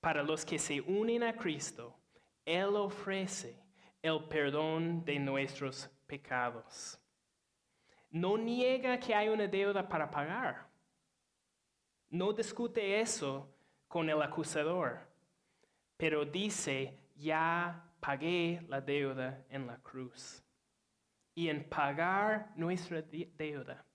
[0.00, 1.94] Para los que se unen a Cristo,
[2.44, 3.69] Él ofrece
[4.02, 6.98] el perdón de nuestros pecados.
[8.10, 10.68] No niega que hay una deuda para pagar.
[12.08, 13.54] No discute eso
[13.86, 14.98] con el acusador,
[15.96, 20.42] pero dice, ya pagué la deuda en la cruz.
[21.34, 23.86] Y en pagar nuestra de- deuda,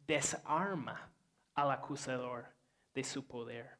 [0.00, 1.12] desarma
[1.54, 2.46] al acusador
[2.92, 3.78] de su poder.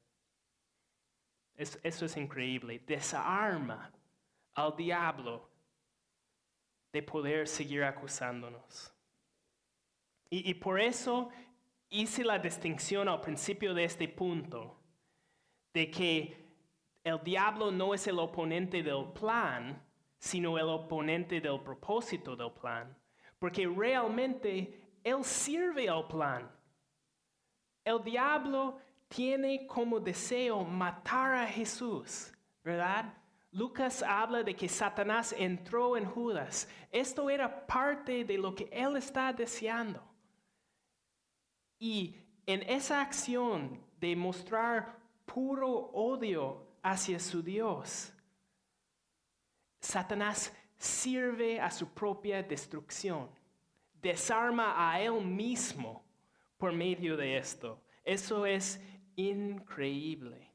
[1.55, 2.79] Es- eso es increíble.
[2.87, 3.93] Desarma
[4.55, 5.50] al diablo
[6.93, 8.93] de poder seguir acusándonos.
[10.33, 11.29] Y, por eso
[11.89, 14.77] hice la distinción al principio de este punto,
[15.75, 16.37] de que
[17.03, 19.83] el diablo no es el oponente del plan,
[20.19, 22.97] sino el oponente del propósito del plan,
[23.41, 26.49] porque realmente él sirve al plan.
[27.85, 28.79] El diablo
[29.09, 32.33] tiene como deseo matar a Jesús,
[32.63, 33.13] ¿verdad?
[33.53, 36.69] Lucas habla de que Satanás entró en Judas.
[36.93, 40.01] Esto era parte de lo que él está deseando.
[41.79, 42.15] Y
[42.47, 48.13] en esa acción de mostrar puro odio hacia su Dios,
[49.81, 53.29] Satanás sirve a su propia destrucción.
[54.01, 56.05] Desarma a él mismo
[56.57, 57.83] por medio de esto.
[58.05, 58.81] Eso es
[59.17, 60.50] increíble.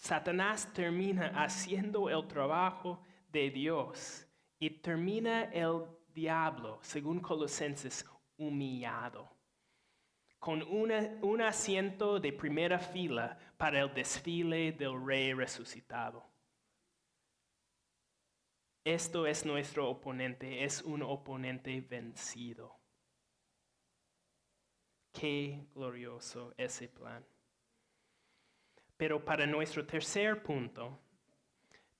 [0.00, 4.26] Satanás termina haciendo el trabajo de Dios
[4.58, 5.84] y termina el
[6.14, 8.06] diablo, según Colosenses,
[8.38, 9.30] humillado,
[10.38, 16.24] con un asiento de primera fila para el desfile del rey resucitado.
[18.82, 22.74] Esto es nuestro oponente, es un oponente vencido.
[25.12, 27.22] Qué glorioso ese plan.
[29.00, 31.00] Pero para nuestro tercer punto,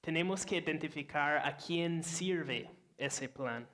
[0.02, 3.66] tenemos que identificar a quién sirve ese plan.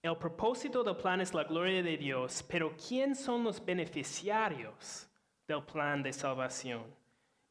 [0.00, 5.06] El propósito del plan es la gloria de Dios, pero ¿quién son los beneficiarios
[5.46, 6.84] del plan de salvación?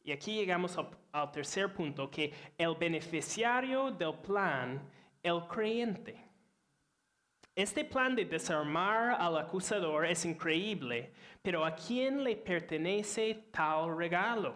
[0.04, 4.82] Y aquí llegamos al, al tercer punto, que el beneficiario del plan,
[5.22, 6.18] el creyente.
[7.56, 14.56] Este plan de desarmar al acusador es increíble, pero ¿a quién le pertenece tal regalo?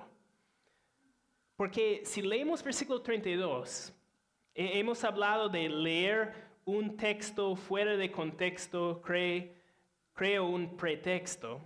[1.56, 3.94] Porque si leemos versículo 32,
[4.56, 6.34] he- hemos hablado de leer
[6.66, 11.62] un texto fuera de contexto, creo un pretexto.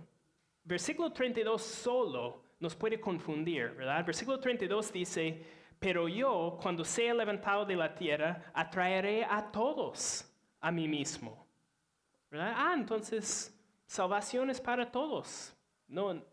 [0.64, 4.04] Versículo 32 solo nos puede confundir, ¿verdad?
[4.04, 5.44] Versículo 32 dice,
[5.78, 10.28] pero yo, cuando sea levantado de la tierra, atraeré a todos
[10.62, 11.46] a mí mismo.
[12.30, 12.54] ¿Verdad?
[12.56, 13.54] Ah, entonces,
[13.84, 15.54] salvación es para todos.
[15.86, 16.24] No,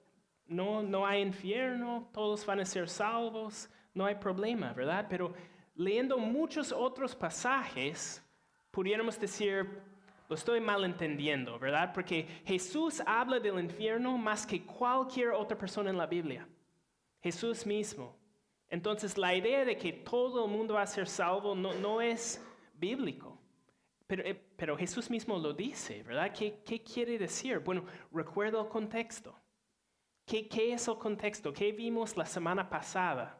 [0.46, 5.08] no, no hay infierno, todos van a ser salvos, no hay problema, ¿verdad?
[5.10, 5.34] Pero
[5.76, 8.24] leyendo muchos otros pasajes,
[8.72, 9.82] pudiéramos decir,
[10.30, 11.92] lo estoy malentendiendo, ¿verdad?
[11.92, 16.48] Porque Jesús habla del infierno más que cualquier otra persona en la Biblia.
[17.22, 18.16] Jesús mismo.
[18.70, 22.40] Entonces la idea de que todo el mundo va a ser salvo no, no es
[22.76, 23.39] bíblico.
[24.10, 26.34] Pero, eh, pero, Jesús mismo lo dice, ¿verdad?
[26.34, 27.60] ¿Qué, ¿Qué, quiere decir?
[27.60, 29.36] Bueno, recuerda el contexto.
[30.26, 31.54] ¿Qué, ¿Qué es el contexto?
[31.54, 33.40] ¿Qué vimos la semana pasada?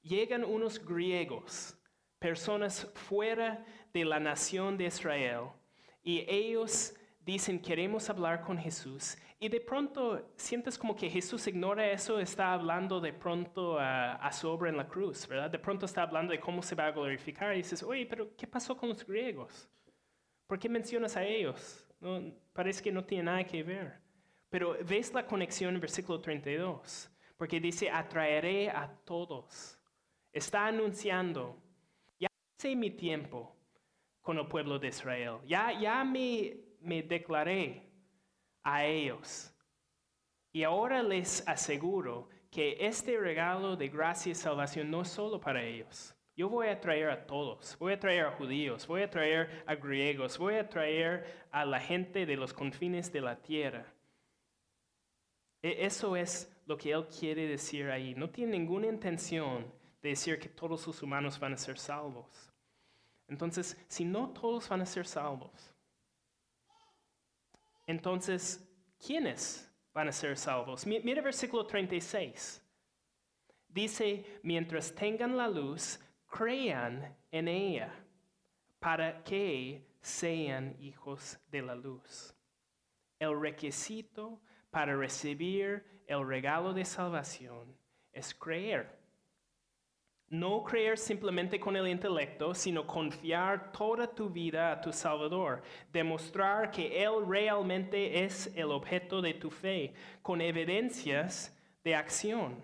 [0.00, 1.76] Llegan unos griegos,
[2.20, 5.48] personas fuera de la nación de Israel,
[6.04, 9.16] y ellos dicen, queremos hablar con Jesús.
[9.42, 14.48] Y de pronto sientes como que Jesús ignora eso, está hablando de pronto a, su
[14.48, 15.50] obra en la cruz, ¿verdad?
[15.50, 18.46] De pronto está hablando de cómo se va a glorificar y dices, oye, pero ¿qué
[18.46, 19.68] pasó con los griegos?
[20.46, 21.84] ¿Por qué mencionas a ellos?
[21.98, 22.22] No,
[22.52, 24.00] parece que no tiene nada que ver.
[24.48, 29.76] Pero ves la conexión en versículo 32, porque dice, atraeré a todos.
[30.32, 31.60] Está anunciando,
[32.16, 32.28] ya
[32.58, 33.56] sé mi tiempo
[34.20, 37.91] con el pueblo de Israel, ya, ya me, me declaré
[38.62, 39.52] a ellos.
[40.52, 45.64] Y ahora les aseguro que este regalo de gracia y salvación no es solo para
[45.64, 46.14] ellos.
[46.36, 49.74] Yo voy a traer a todos, voy a traer a judíos, voy a traer a
[49.74, 53.86] griegos, voy a traer a la gente de los confines de la tierra.
[55.62, 58.14] E, eso es lo que él quiere decir ahí.
[58.14, 59.66] No tiene ninguna intención
[60.02, 62.50] de decir que todos los humanos van a ser salvos.
[63.28, 65.71] Entonces, si no todos van a ser salvos,
[67.86, 68.64] entonces,
[69.04, 70.86] ¿quiénes van a ser salvos?
[70.86, 72.62] Mira versículo 36.
[73.68, 77.92] Dice, mientras tengan la luz, crean en ella
[78.78, 82.34] para que sean hijos de la luz.
[83.18, 87.76] El requisito para recibir el regalo de salvación
[88.12, 89.01] es creer.
[90.32, 95.62] No creer simplemente con el intelecto, sino confiar toda tu vida a tu Salvador.
[95.92, 101.54] Demostrar que Él realmente es el objeto de tu fe, con evidencias
[101.84, 102.56] de acción.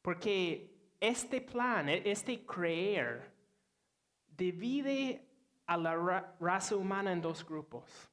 [0.00, 3.30] Porque este plan, e-, este creer,
[4.28, 5.20] divide
[5.66, 8.08] a la raza humana en dos grupos.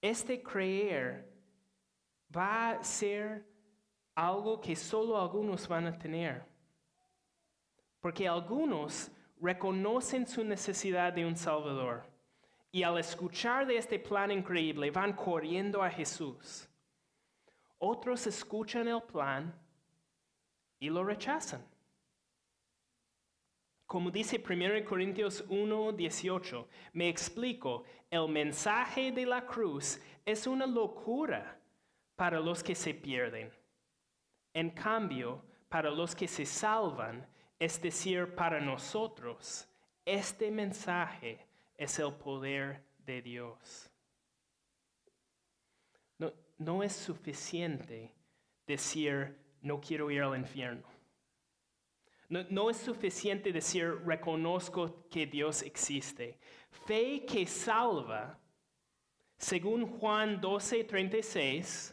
[0.00, 1.28] Este creer
[2.32, 3.51] va a ser
[4.14, 6.44] algo que solo algunos van a tener.
[8.00, 9.10] Porque algunos
[9.40, 12.04] reconocen su necesidad de un Salvador
[12.70, 16.68] y al escuchar de este plan increíble van corriendo a Jesús.
[17.78, 19.54] Otros escuchan el plan
[20.78, 21.64] y lo rechazan.
[23.86, 30.66] Como dice 1 Corintios 1, 18, me explico, el mensaje de la cruz es una
[30.66, 31.58] locura
[32.16, 33.52] para los que se pierden
[34.54, 37.26] en cambio, para los que se salvan,
[37.58, 39.66] es decir, para nosotros,
[40.04, 41.46] este mensaje
[41.76, 43.88] es el poder de Dios.
[46.58, 48.14] No, es suficiente
[48.66, 50.86] decir, no quiero ir al infierno.
[52.28, 56.38] No, no, es suficiente decir, reconozco que Dios existe.
[56.70, 58.38] Fe que salva,
[59.36, 61.91] según Juan 12, 36,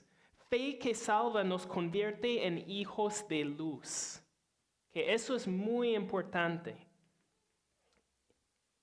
[0.49, 4.21] fe que salva nos convierte en hijos de luz.
[4.91, 6.75] Que eso es muy importante.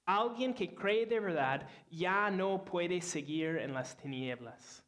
[0.05, 4.85] Alguien que cree de verdad ya no puede seguir en las tinieblas.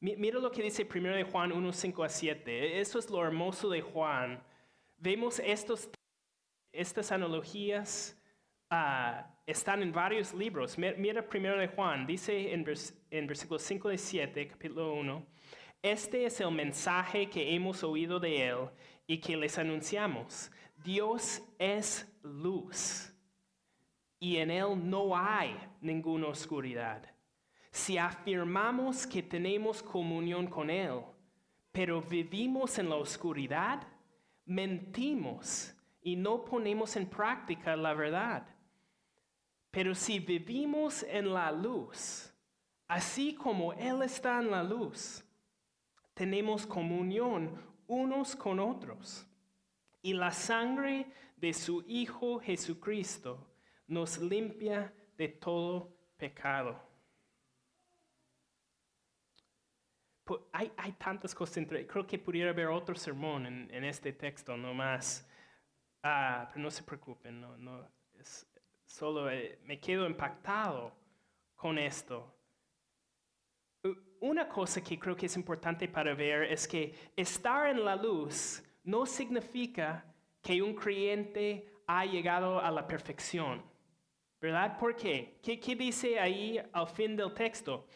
[0.00, 2.80] Mira lo que dice 1 de Juan 1, 5 a 7.
[2.80, 4.42] Eso es lo hermoso de Juan.
[4.98, 5.88] Vemos estos,
[6.72, 8.17] estas analogías
[8.70, 10.76] uh, están en varios libros.
[10.78, 12.64] Mira primero de Juan, dice en,
[13.10, 15.26] en versículo 5 de 7, capítulo 1,
[15.82, 18.58] este es el mensaje que hemos oído de él
[19.06, 20.50] y que les anunciamos.
[20.82, 23.12] Dios es luz
[24.20, 27.02] y en él no hay ninguna oscuridad.
[27.70, 31.00] Si afirmamos que tenemos comunión con él,
[31.70, 33.86] pero vivimos en la oscuridad,
[34.44, 38.46] mentimos y no ponemos en práctica la verdad.
[39.78, 42.34] Pero si vivimos en la luz,
[42.88, 45.24] así como Él está en la luz,
[46.14, 49.24] tenemos comunión unos con otros.
[50.02, 51.06] Y la sangre
[51.36, 53.54] de su Hijo Jesucristo
[53.86, 56.82] nos limpia de todo pecado.
[60.50, 61.86] Hay, tantas cosas entre.
[61.86, 65.24] Creo que pudiera haber otro sermón en, este texto, no más.
[66.02, 68.44] Ah, pero no se preocupen, no, no, es,
[68.88, 70.92] solo eh, me quedo impactado
[71.54, 72.34] con esto.
[74.20, 78.62] Una cosa que creo que es importante para ver es que estar en la luz
[78.82, 80.04] no significa
[80.42, 83.62] que un creyente ha llegado a la perfección.
[84.40, 84.78] ¿Verdad?
[84.78, 85.38] ¿Por qué?
[85.42, 87.86] ¿Qué, qué dice ahí al fin del texto?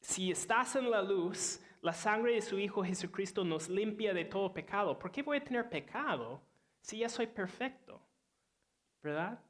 [0.00, 4.52] Si estás en la luz, la sangre de su Hijo Jesucristo nos limpia de todo
[4.52, 4.98] pecado.
[4.98, 6.42] ¿Por qué voy a tener pecado
[6.80, 8.00] si ya soy perfecto?
[9.02, 9.42] ¿Verdad?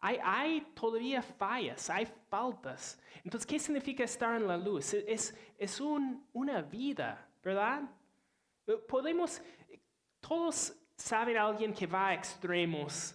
[0.00, 2.98] Hay, hay todavía fallas, hay faltas.
[3.22, 4.94] Entonces, ¿qué significa estar en la luz?
[4.94, 7.82] Es, es un, una vida, ¿verdad?
[8.88, 9.42] Podemos,
[10.20, 13.14] todos saben a alguien que va a extremos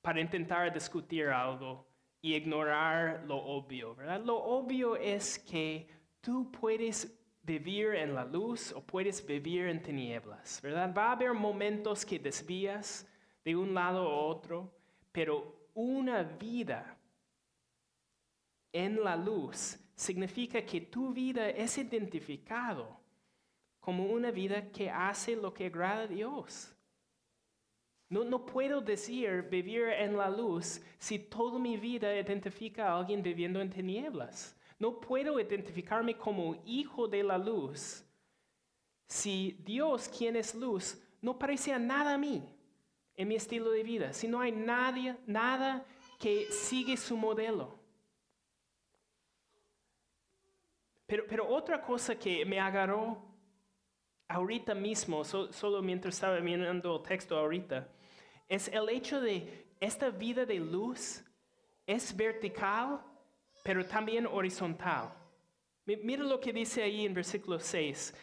[0.00, 1.86] para intentar discutir algo
[2.20, 4.20] y ignorar lo obvio, ¿verdad?
[4.24, 5.88] Lo obvio es que
[6.20, 10.92] tú puedes vivir en la luz o puedes vivir en tinieblas, ¿verdad?
[10.96, 13.06] Va a haber momentos que desvías
[13.44, 14.72] de un lado a otro,
[15.10, 16.96] pero una vida
[18.72, 23.00] en la luz significa que tu vida es identificado
[23.80, 26.74] como una vida que hace lo que agrada a Dios.
[28.08, 33.22] No, no puedo decir vivir en la luz si toda mi vida identifica a alguien
[33.22, 34.56] viviendo en tinieblas.
[34.78, 38.04] No puedo identificarme como hijo de la luz
[39.12, 42.42] si Dios, quien es luz, no parece a nada a mí
[43.16, 45.84] en mi estilo de vida, si no hay nadie, nada
[46.18, 47.78] que sigue su modelo.
[51.06, 53.22] Pero, pero otra cosa que me agarró
[54.28, 57.88] ahorita mismo, solo mientras estaba mirando el texto ahorita,
[58.48, 61.22] es el hecho de esta vida de luz
[61.86, 63.02] es vertical
[63.62, 65.12] pero también horizontal.
[65.84, 68.14] Mira lo que dice ahí en versículo 6.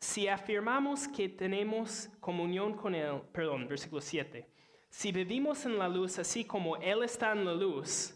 [0.00, 4.48] Si afirmamos que tenemos comunión con Él, perdón, versículo 7.
[4.88, 8.14] Si vivimos en la luz así como Él está en la luz,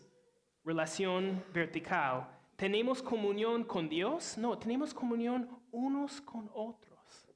[0.65, 2.27] relación vertical,
[2.57, 4.37] ¿tenemos comunión con Dios?
[4.39, 7.29] No, tenemos comunión unos con otros.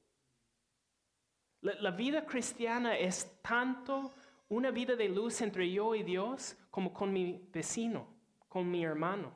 [1.61, 4.11] La, la vida cristiana es tanto
[4.49, 8.19] una vida de luz entre yo y Dios como con mi vecino
[8.49, 9.31] con mi hermano.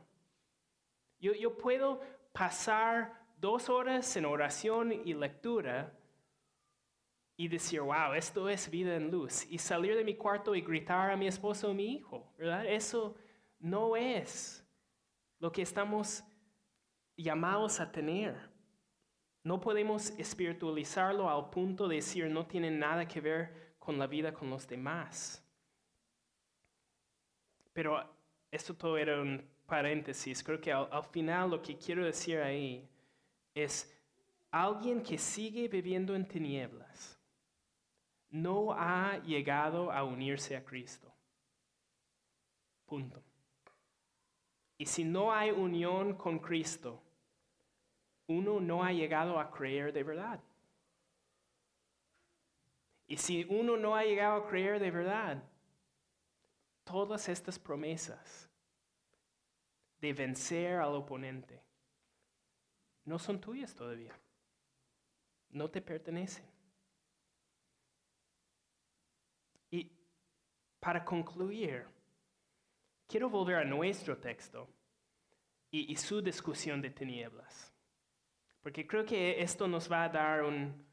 [1.20, 2.02] Yo, yo puedo
[2.34, 5.92] pasar dos horas en oración y lectura
[7.36, 9.46] y decir, wow, esto es vida en luz.
[9.50, 12.66] Y salir de mi cuarto y gritar a mi esposo o mi hijo, ¿verdad?
[12.66, 13.18] Eso
[13.60, 14.66] no es
[15.40, 16.24] lo que estamos
[17.18, 18.50] llamados a tener.
[19.44, 24.34] No podemos espiritualizarlo al punto de decir no tiene nada que ver con la vida
[24.34, 25.46] con los demás.
[27.74, 28.10] Pero
[28.50, 30.42] esto todo era un paréntesis.
[30.42, 32.90] Creo que al, final lo que quiero decir ahí
[33.54, 33.92] es
[34.52, 37.20] alguien que sigue viviendo en tinieblas
[38.34, 41.14] no ha llegado a unirse a Cristo.
[42.88, 43.22] Punto.
[44.78, 47.00] Y si no hay unión con Cristo,
[48.28, 50.40] uno no ha llegado a creer de verdad.
[53.06, 55.44] Y si uno no ha llegado a creer de verdad,
[56.84, 58.50] todas estas promesas
[60.02, 61.62] de vencer al oponente
[63.06, 64.18] no son tuyas todavía.
[65.50, 66.46] No te pertenecen.
[69.70, 69.92] Y
[70.80, 71.86] para concluir,
[73.08, 74.68] quiero volver a nuestro texto
[75.70, 77.74] y, su discusión de tinieblas.
[78.62, 80.86] Porque creo que esto nos va a dar un,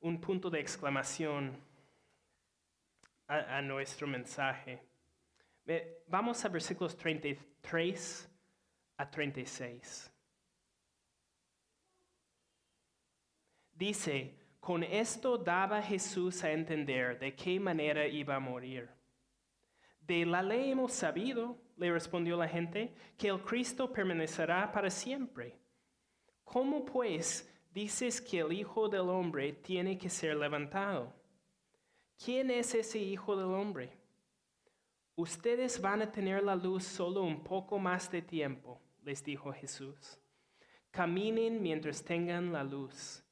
[0.00, 1.56] un punto de exclamación
[3.28, 4.82] a, nuestro mensaje.
[6.06, 8.28] Vamos a versículos 33
[8.96, 10.12] a 36.
[13.78, 18.90] Dice, con esto daba Jesús a entender de qué manera iba a morir.
[20.00, 25.54] De la ley hemos sabido, le respondió la gente, que el Cristo permanecerá para siempre.
[26.42, 31.14] ¿Cómo pues dices que el Hijo del Hombre tiene que ser levantado?
[32.18, 33.92] ¿quién es ese Hijo del Hombre?
[35.14, 40.18] Ustedes van a tener la luz solo un poco más de tiempo, les dijo Jesús.
[40.90, 43.22] Caminen mientras tengan la luz,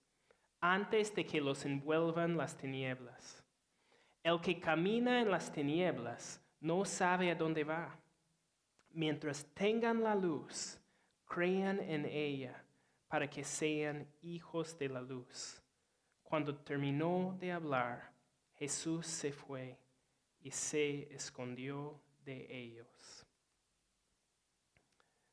[0.61, 3.45] antes de que los envuelvan las tinieblas.
[4.23, 7.99] El que camina en las tinieblas no sabe a dónde va.
[8.91, 10.81] Mientras tengan la luz,
[11.27, 12.65] crean en ella
[13.09, 15.63] para que sean hijos de la luz.
[16.23, 18.13] Cuando terminó de hablar,
[18.55, 19.79] Jesús se fue
[20.41, 23.27] y se escondió de ellos.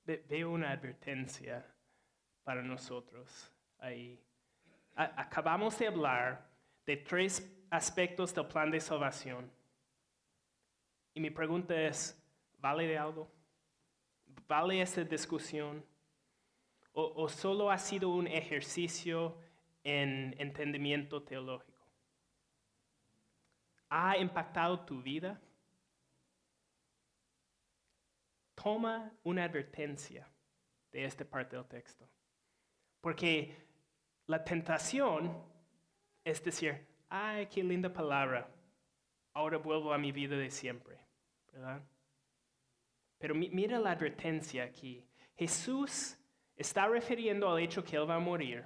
[0.06, 1.66] veo una advertencia
[2.44, 4.22] para nosotros ahí.
[4.96, 6.50] Acabamos de hablar
[6.86, 9.52] de tres aspectos del plan de salvación.
[11.14, 12.22] Y mi pregunta es,
[12.60, 13.32] ¿vale de algo?
[14.48, 15.86] ¿Vale esta discusión?
[16.92, 19.38] ¿O, o solo ha sido un ejercicio
[19.84, 21.74] en entendimiento teológico?
[23.96, 25.40] ha impactado tu vida,
[28.56, 30.28] toma una advertencia
[30.92, 32.10] de esta parte del texto.
[33.00, 33.63] Porque
[34.28, 35.36] la tentación
[36.24, 38.50] es decir, ay, qué linda palabra,
[39.34, 40.98] ahora vuelvo a mi vida de siempre,
[41.52, 41.82] ¿verdad?
[43.18, 45.06] Pero mira la advertencia aquí.
[45.36, 46.18] Jesús
[46.56, 48.66] está refiriendo al hecho que Él va a morir.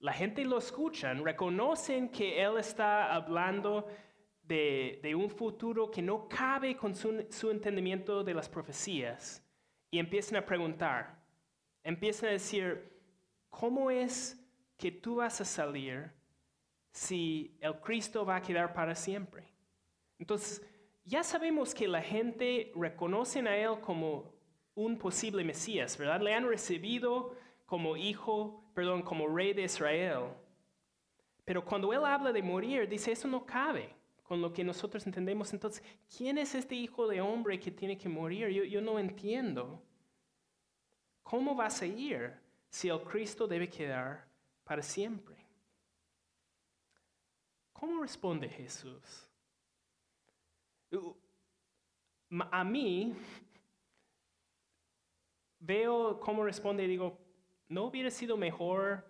[0.00, 3.86] La gente lo escuchan, reconocen que Él está hablando
[4.42, 9.44] de, un futuro que no cabe con su entendimiento de las profecías
[9.90, 11.18] y empiezan a preguntar,
[11.82, 12.97] empiezan a decir,
[13.50, 14.38] ¿cómo es
[14.76, 16.10] que tú vas a salir
[16.90, 19.44] si el Cristo va a quedar para siempre?
[20.18, 20.66] Entonces,
[21.04, 24.32] ya sabemos que la gente reconoce a Él como
[24.74, 26.20] un posible Mesías, ¿verdad?
[26.20, 27.34] Le han recibido
[27.66, 30.24] como hijo, perdón, como rey de Israel.
[31.44, 35.52] Pero cuando Él habla de morir, dice, eso no cabe con lo que nosotros entendemos.
[35.54, 35.82] Entonces,
[36.14, 38.48] ¿quién es este hijo de hombre que tiene que morir?
[38.48, 39.82] Yo, yo no entiendo.
[41.22, 42.34] ¿Cómo va a seguir
[42.68, 44.26] si el Cristo debe quedar
[44.64, 45.36] para siempre?
[47.72, 49.28] ¿Cómo responde Jesús?
[52.50, 53.14] A mí,
[55.60, 57.18] veo cómo responde y digo,
[57.68, 59.04] ¿no hubiera sido mejor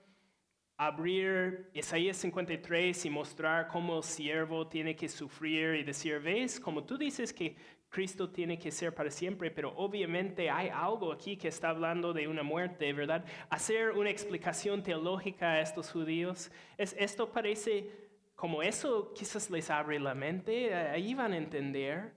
[0.77, 6.85] abrir Isaías 53 y mostrar cómo el siervo tiene que sufrir y decir, ves, como
[6.85, 7.57] tú dices que
[7.89, 12.29] Cristo tiene que ser para siempre, pero obviamente hay algo aquí que está hablando de
[12.29, 13.25] una muerte, ¿verdad?
[13.49, 17.91] Hacer una explicación teológica a estos judíos, es, esto parece
[18.35, 22.15] como eso quizás les abre la mente, ahí van a entender.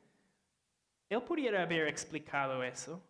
[1.09, 3.01] Él pudiera haber explicado eso,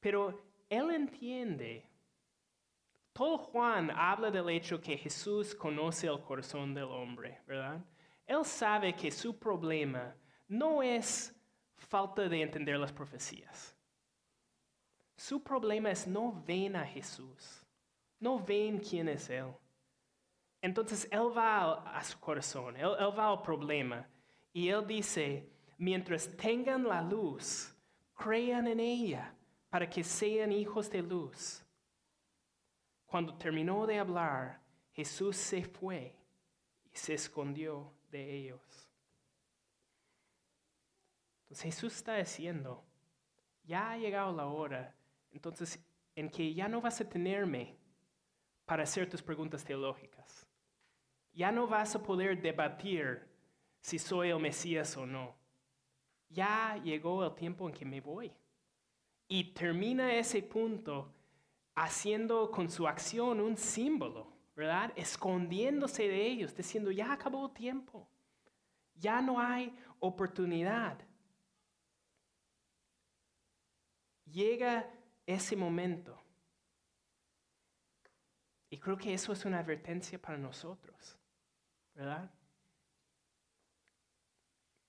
[0.00, 1.84] pero él entiende.
[3.12, 7.84] Todo Juan habla del hecho que Jesús conoce el corazón del hombre, ¿verdad?
[8.26, 10.16] Él sabe que su problema
[10.48, 11.34] no es
[11.76, 13.74] falta de entender las profecías.
[15.16, 17.64] Su problema es no ven a Jesús,
[18.18, 19.52] no ven quién es Él.
[20.60, 24.08] Entonces Él va a, su corazón, él, él va al problema
[24.52, 27.74] y Él dice, mientras tengan la luz,
[28.14, 29.34] crean en ella
[29.68, 31.62] para que sean hijos de luz.
[33.06, 34.60] Cuando terminó de hablar,
[34.92, 36.16] Jesús se fue
[36.92, 38.83] y se escondió de ellos.
[41.44, 42.84] Entonces Jesús está diciendo,
[43.64, 44.94] ya ha llegado la hora,
[45.30, 45.78] entonces
[46.14, 47.76] en que ya no vas a tenerme
[48.64, 50.46] para hacer tus preguntas teológicas.
[51.32, 53.28] Ya no vas a poder debatir
[53.80, 55.34] si soy el Mesías o no.
[56.28, 58.32] Ya llegó el tiempo en que me voy.
[59.28, 61.12] Y termina ese punto
[61.74, 64.92] haciendo con su acción un símbolo, ¿verdad?
[64.96, 68.08] Escondiéndose de ellos, diciendo, ya acabó el tiempo.
[68.94, 70.98] Ya no hay oportunidad.
[74.26, 74.90] Llega
[75.26, 76.20] ese momento.
[78.70, 81.18] Y creo que eso es una advertencia para nosotros.
[81.94, 82.30] ¿verdad?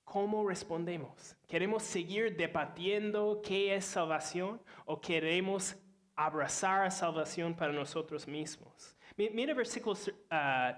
[0.04, 1.36] ¿Cómo respondemos?
[1.48, 5.76] ¿Queremos seguir debatiendo qué es salvación o queremos
[6.16, 8.96] abrazar a salvación para nosotros mismos?
[9.18, 9.96] Mira versículo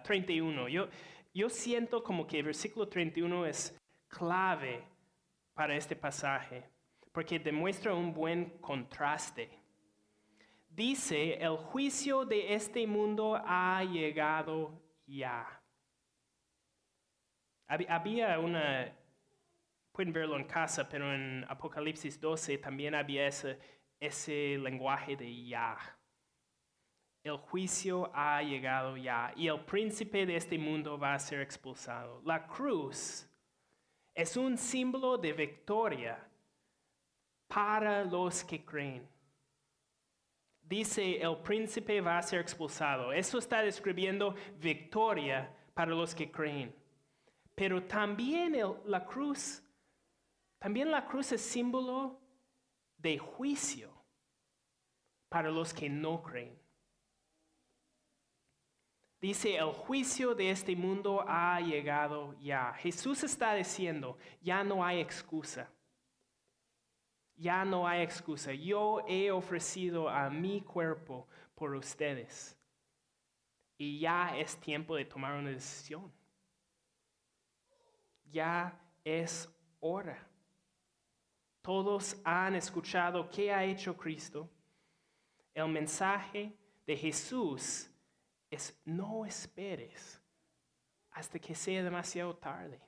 [0.04, 0.66] 31.
[0.66, 0.90] Ah, yo,
[1.34, 3.78] yo siento como que el versículo 31 es
[4.08, 4.84] clave
[5.54, 6.70] para este pasaje
[7.18, 9.50] porque demuestra un buen contraste.
[10.70, 15.60] Dice, el juicio de este mundo ha llegado ya.
[17.68, 18.96] Había una,
[19.92, 25.76] pueden verlo en casa, pero en Apocalipsis 12 también había ese, lenguaje de ya.
[27.24, 32.22] El juicio ha llegado ya y el príncipe de este mundo va a ser expulsado.
[32.26, 33.28] La cruz
[34.14, 36.27] es un símbolo de victoria
[37.48, 39.08] para los que creen.
[40.62, 43.14] Dice, el príncipe va a ser expulsado.
[43.14, 46.76] Eso está describiendo victoria para los que creen.
[47.56, 49.64] Pero también la cruz,
[50.60, 52.20] también la cruz es símbolo
[52.98, 53.94] de juicio
[55.30, 56.60] para los que no creen.
[59.20, 62.74] Dice, el juicio de este mundo ha llegado ya.
[62.74, 65.72] Jesús está diciendo, ya no hay excusa.
[67.38, 68.52] Ya no hay excusa.
[68.54, 72.58] Yo he ofrecido a mi cuerpo por ustedes.
[73.78, 76.12] Y ya es tiempo de tomar una decisión
[78.32, 80.26] ya es hora.
[81.62, 84.50] Todos han escuchado qué ha hecho Cristo.
[85.54, 86.54] El mensaje
[86.86, 87.90] de Jesús
[88.50, 90.22] es no esperes
[91.12, 92.80] hasta que sea demasiado tarde.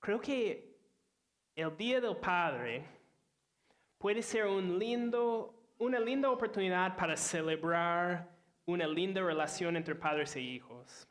[0.00, 0.76] Creo que
[1.54, 2.86] el Día del Padre
[3.98, 8.28] puede ser una linda oportunidad para celebrar
[8.64, 11.06] una linda relación entre padres e hijos.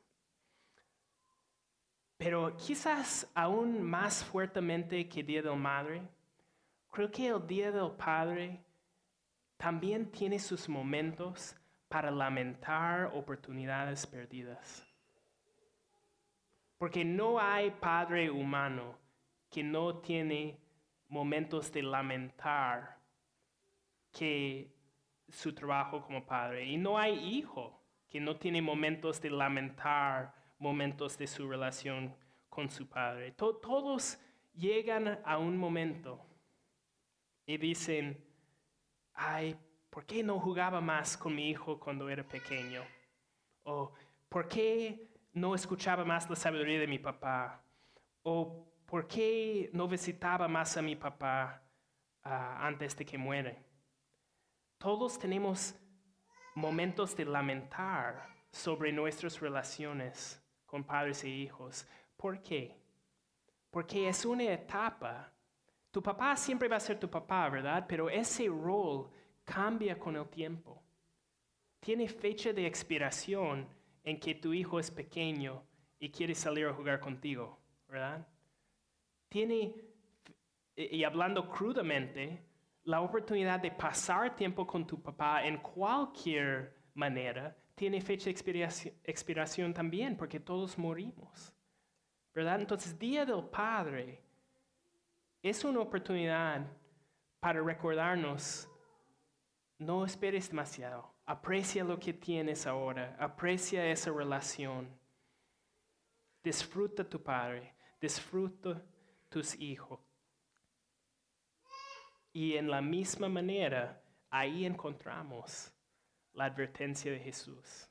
[2.17, 6.01] Pero quizás aún más fuertemente que Día del Madre,
[6.91, 8.59] creo que el Día del Padre
[9.55, 11.55] también tiene sus momentos
[11.87, 14.88] para lamentar oportunidades perdidas.
[16.79, 18.97] Porque no hay padre humano
[19.51, 20.57] que no tiene
[21.09, 22.97] momentos de lamentar
[24.11, 24.73] que
[25.27, 26.65] su trabajo como padre.
[26.65, 32.15] Y no hay hijo que no tiene momentos de lamentar momentos de su relación
[32.49, 33.31] con su padre.
[33.33, 34.19] todos
[34.53, 36.25] llegan a un momento
[37.45, 38.25] y dicen,
[39.13, 39.55] ay,
[39.89, 42.83] ¿por qué no jugaba más con mi hijo cuando era pequeño?
[43.63, 43.93] O
[44.29, 47.63] ¿por qué no escuchaba más la sabiduría de mi papá?
[48.23, 51.61] ¿O por qué no visitaba más a mi papá
[52.23, 53.63] ah, antes de que muere?
[54.77, 55.75] Todos tenemos
[56.55, 61.87] momentos de lamentar sobre nuestras relaciones con padres e hijos.
[62.15, 62.75] ¿Por qué?
[63.69, 65.31] Porque es una etapa.
[65.91, 67.85] Tu papá siempre va a ser tu papá, ¿verdad?
[67.87, 69.09] Pero ese rol
[69.43, 70.83] cambia con el tiempo.
[71.79, 73.67] Tiene fecha de expiración
[74.09, 75.63] en que tu hijo es pequeño
[75.99, 78.27] y quiere salir a jugar contigo, ¿verdad?
[79.27, 79.75] Tiene,
[80.75, 82.43] y hablando crudamente,
[82.85, 89.73] la oportunidad de pasar tiempo con tu papá en cualquier manera tiene fecha de expiración,
[89.73, 91.53] también, porque todos morimos.
[92.33, 92.59] ¿Verdad?
[92.59, 94.21] Entonces, Día del Padre
[95.41, 96.65] es una oportunidad
[97.39, 98.67] para recordarnos,
[99.77, 104.89] no esperes demasiado, aprecia lo que tienes ahora, aprecia esa relación,
[106.43, 108.83] disfruta tu Padre, disfruta
[109.29, 109.99] tus hijos.
[112.33, 114.01] Y en la misma manera,
[114.31, 115.71] ahí encontramos
[116.33, 117.87] la advertencia de Jesús.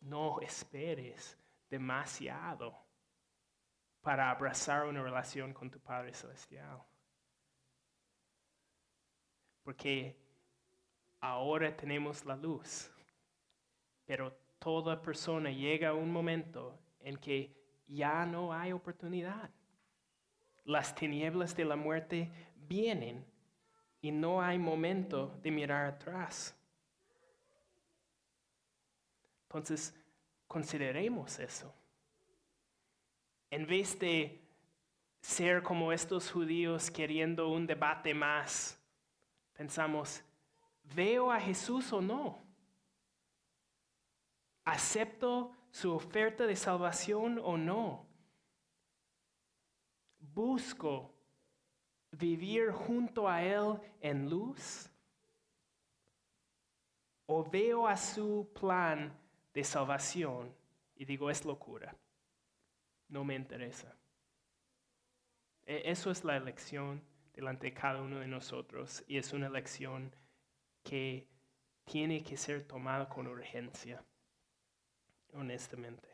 [0.00, 1.38] No esperes
[1.70, 2.86] demasiado
[4.02, 6.84] para abrazar una relación con tu Padre Celestial.
[9.62, 10.23] Porque
[11.24, 12.90] ahora tenemos la luz,
[14.04, 17.50] pero toda persona llega a un momento en que
[17.86, 19.50] ya no hay oportunidad.
[20.64, 23.24] Las tinieblas de la muerte vienen
[24.02, 26.54] y no hay momento de mirar atrás.
[29.44, 29.94] Entonces,
[30.46, 31.74] consideremos eso.
[33.50, 34.42] En vez de
[35.22, 38.78] ser como estos judíos queriendo un debate más,
[39.54, 40.22] pensamos,
[40.94, 42.38] ¿veo a Jesús o no?
[44.64, 48.06] ¿Acepto su oferta de salvación o no?
[50.18, 51.14] ¿Busco
[52.10, 54.90] vivir junto a Él en luz?
[57.26, 59.12] ¿O veo a su plan
[59.52, 60.54] de salvación
[60.96, 61.96] y digo, es locura.
[63.08, 63.96] No me interesa.
[65.66, 70.14] E, eso es la elección delante de cada uno de nosotros y es una elección
[70.84, 71.26] que
[71.84, 74.04] tiene que ser tomada con urgencia,
[75.32, 76.08] honestamente.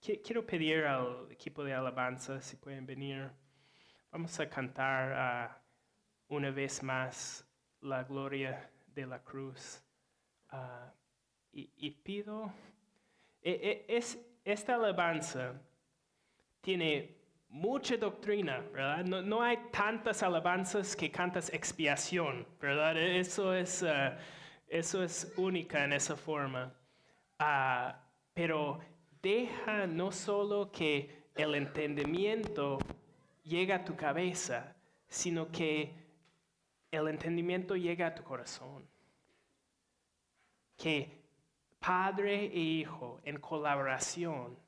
[0.00, 3.30] quiero pedir al equipo de alabanza si pueden venir.
[4.10, 5.62] Vamos a cantar ah,
[6.28, 7.46] una vez más
[7.80, 9.82] la gloria de la cruz.
[10.48, 10.92] Ah,
[11.52, 12.52] y, pido,
[13.42, 15.60] e, e, es, esta alabanza
[16.60, 17.19] tiene
[17.50, 19.04] mucha doctrina, ¿verdad?
[19.04, 22.96] No, hay tantas alabanzas que cantas expiación, ¿verdad?
[22.96, 24.16] Eso es, uh,
[24.68, 26.72] eso es única en esa forma.
[27.38, 27.92] Uh,
[28.32, 28.80] pero
[29.20, 32.78] deja no solo que el entendimiento
[33.42, 34.74] llegue a tu cabeza,
[35.08, 35.92] sino que
[36.90, 38.88] el entendimiento llega a tu corazón
[40.80, 41.22] que
[41.78, 44.58] padre e hijo en colaboración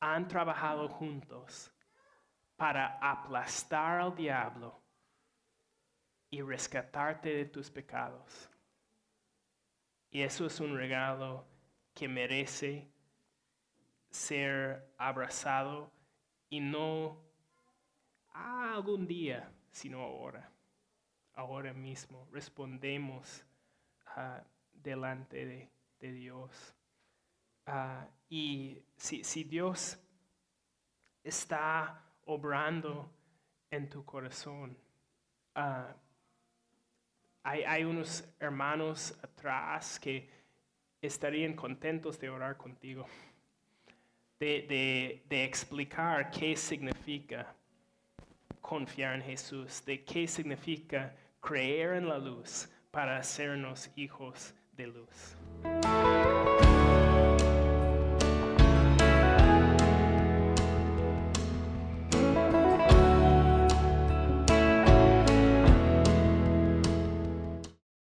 [0.00, 1.73] han trabajado juntos
[2.64, 4.80] para aplastar al diablo
[6.30, 8.48] y rescatarte de tus pecados.
[10.10, 11.44] Y eso es un regalo
[11.92, 12.88] que merece
[14.08, 15.92] ser abrazado
[16.48, 17.22] y no
[18.32, 20.50] algún día, sino ahora.
[21.34, 23.44] Ahora mismo respondemos
[24.06, 24.42] a
[24.72, 25.68] delante
[26.00, 26.74] de, Dios.
[27.66, 29.98] Ah, y si, Dios
[31.22, 33.10] está obrando
[33.70, 34.76] en tu corazón,
[35.54, 35.94] ah,
[37.42, 40.28] hay, unos hermanos atrás que
[41.02, 43.06] estarían contentos de orar contigo,
[44.40, 47.54] de, de explicar qué significa
[48.60, 55.36] confiar en Jesús, de qué significa creer en la luz para hacernos hijos de luz.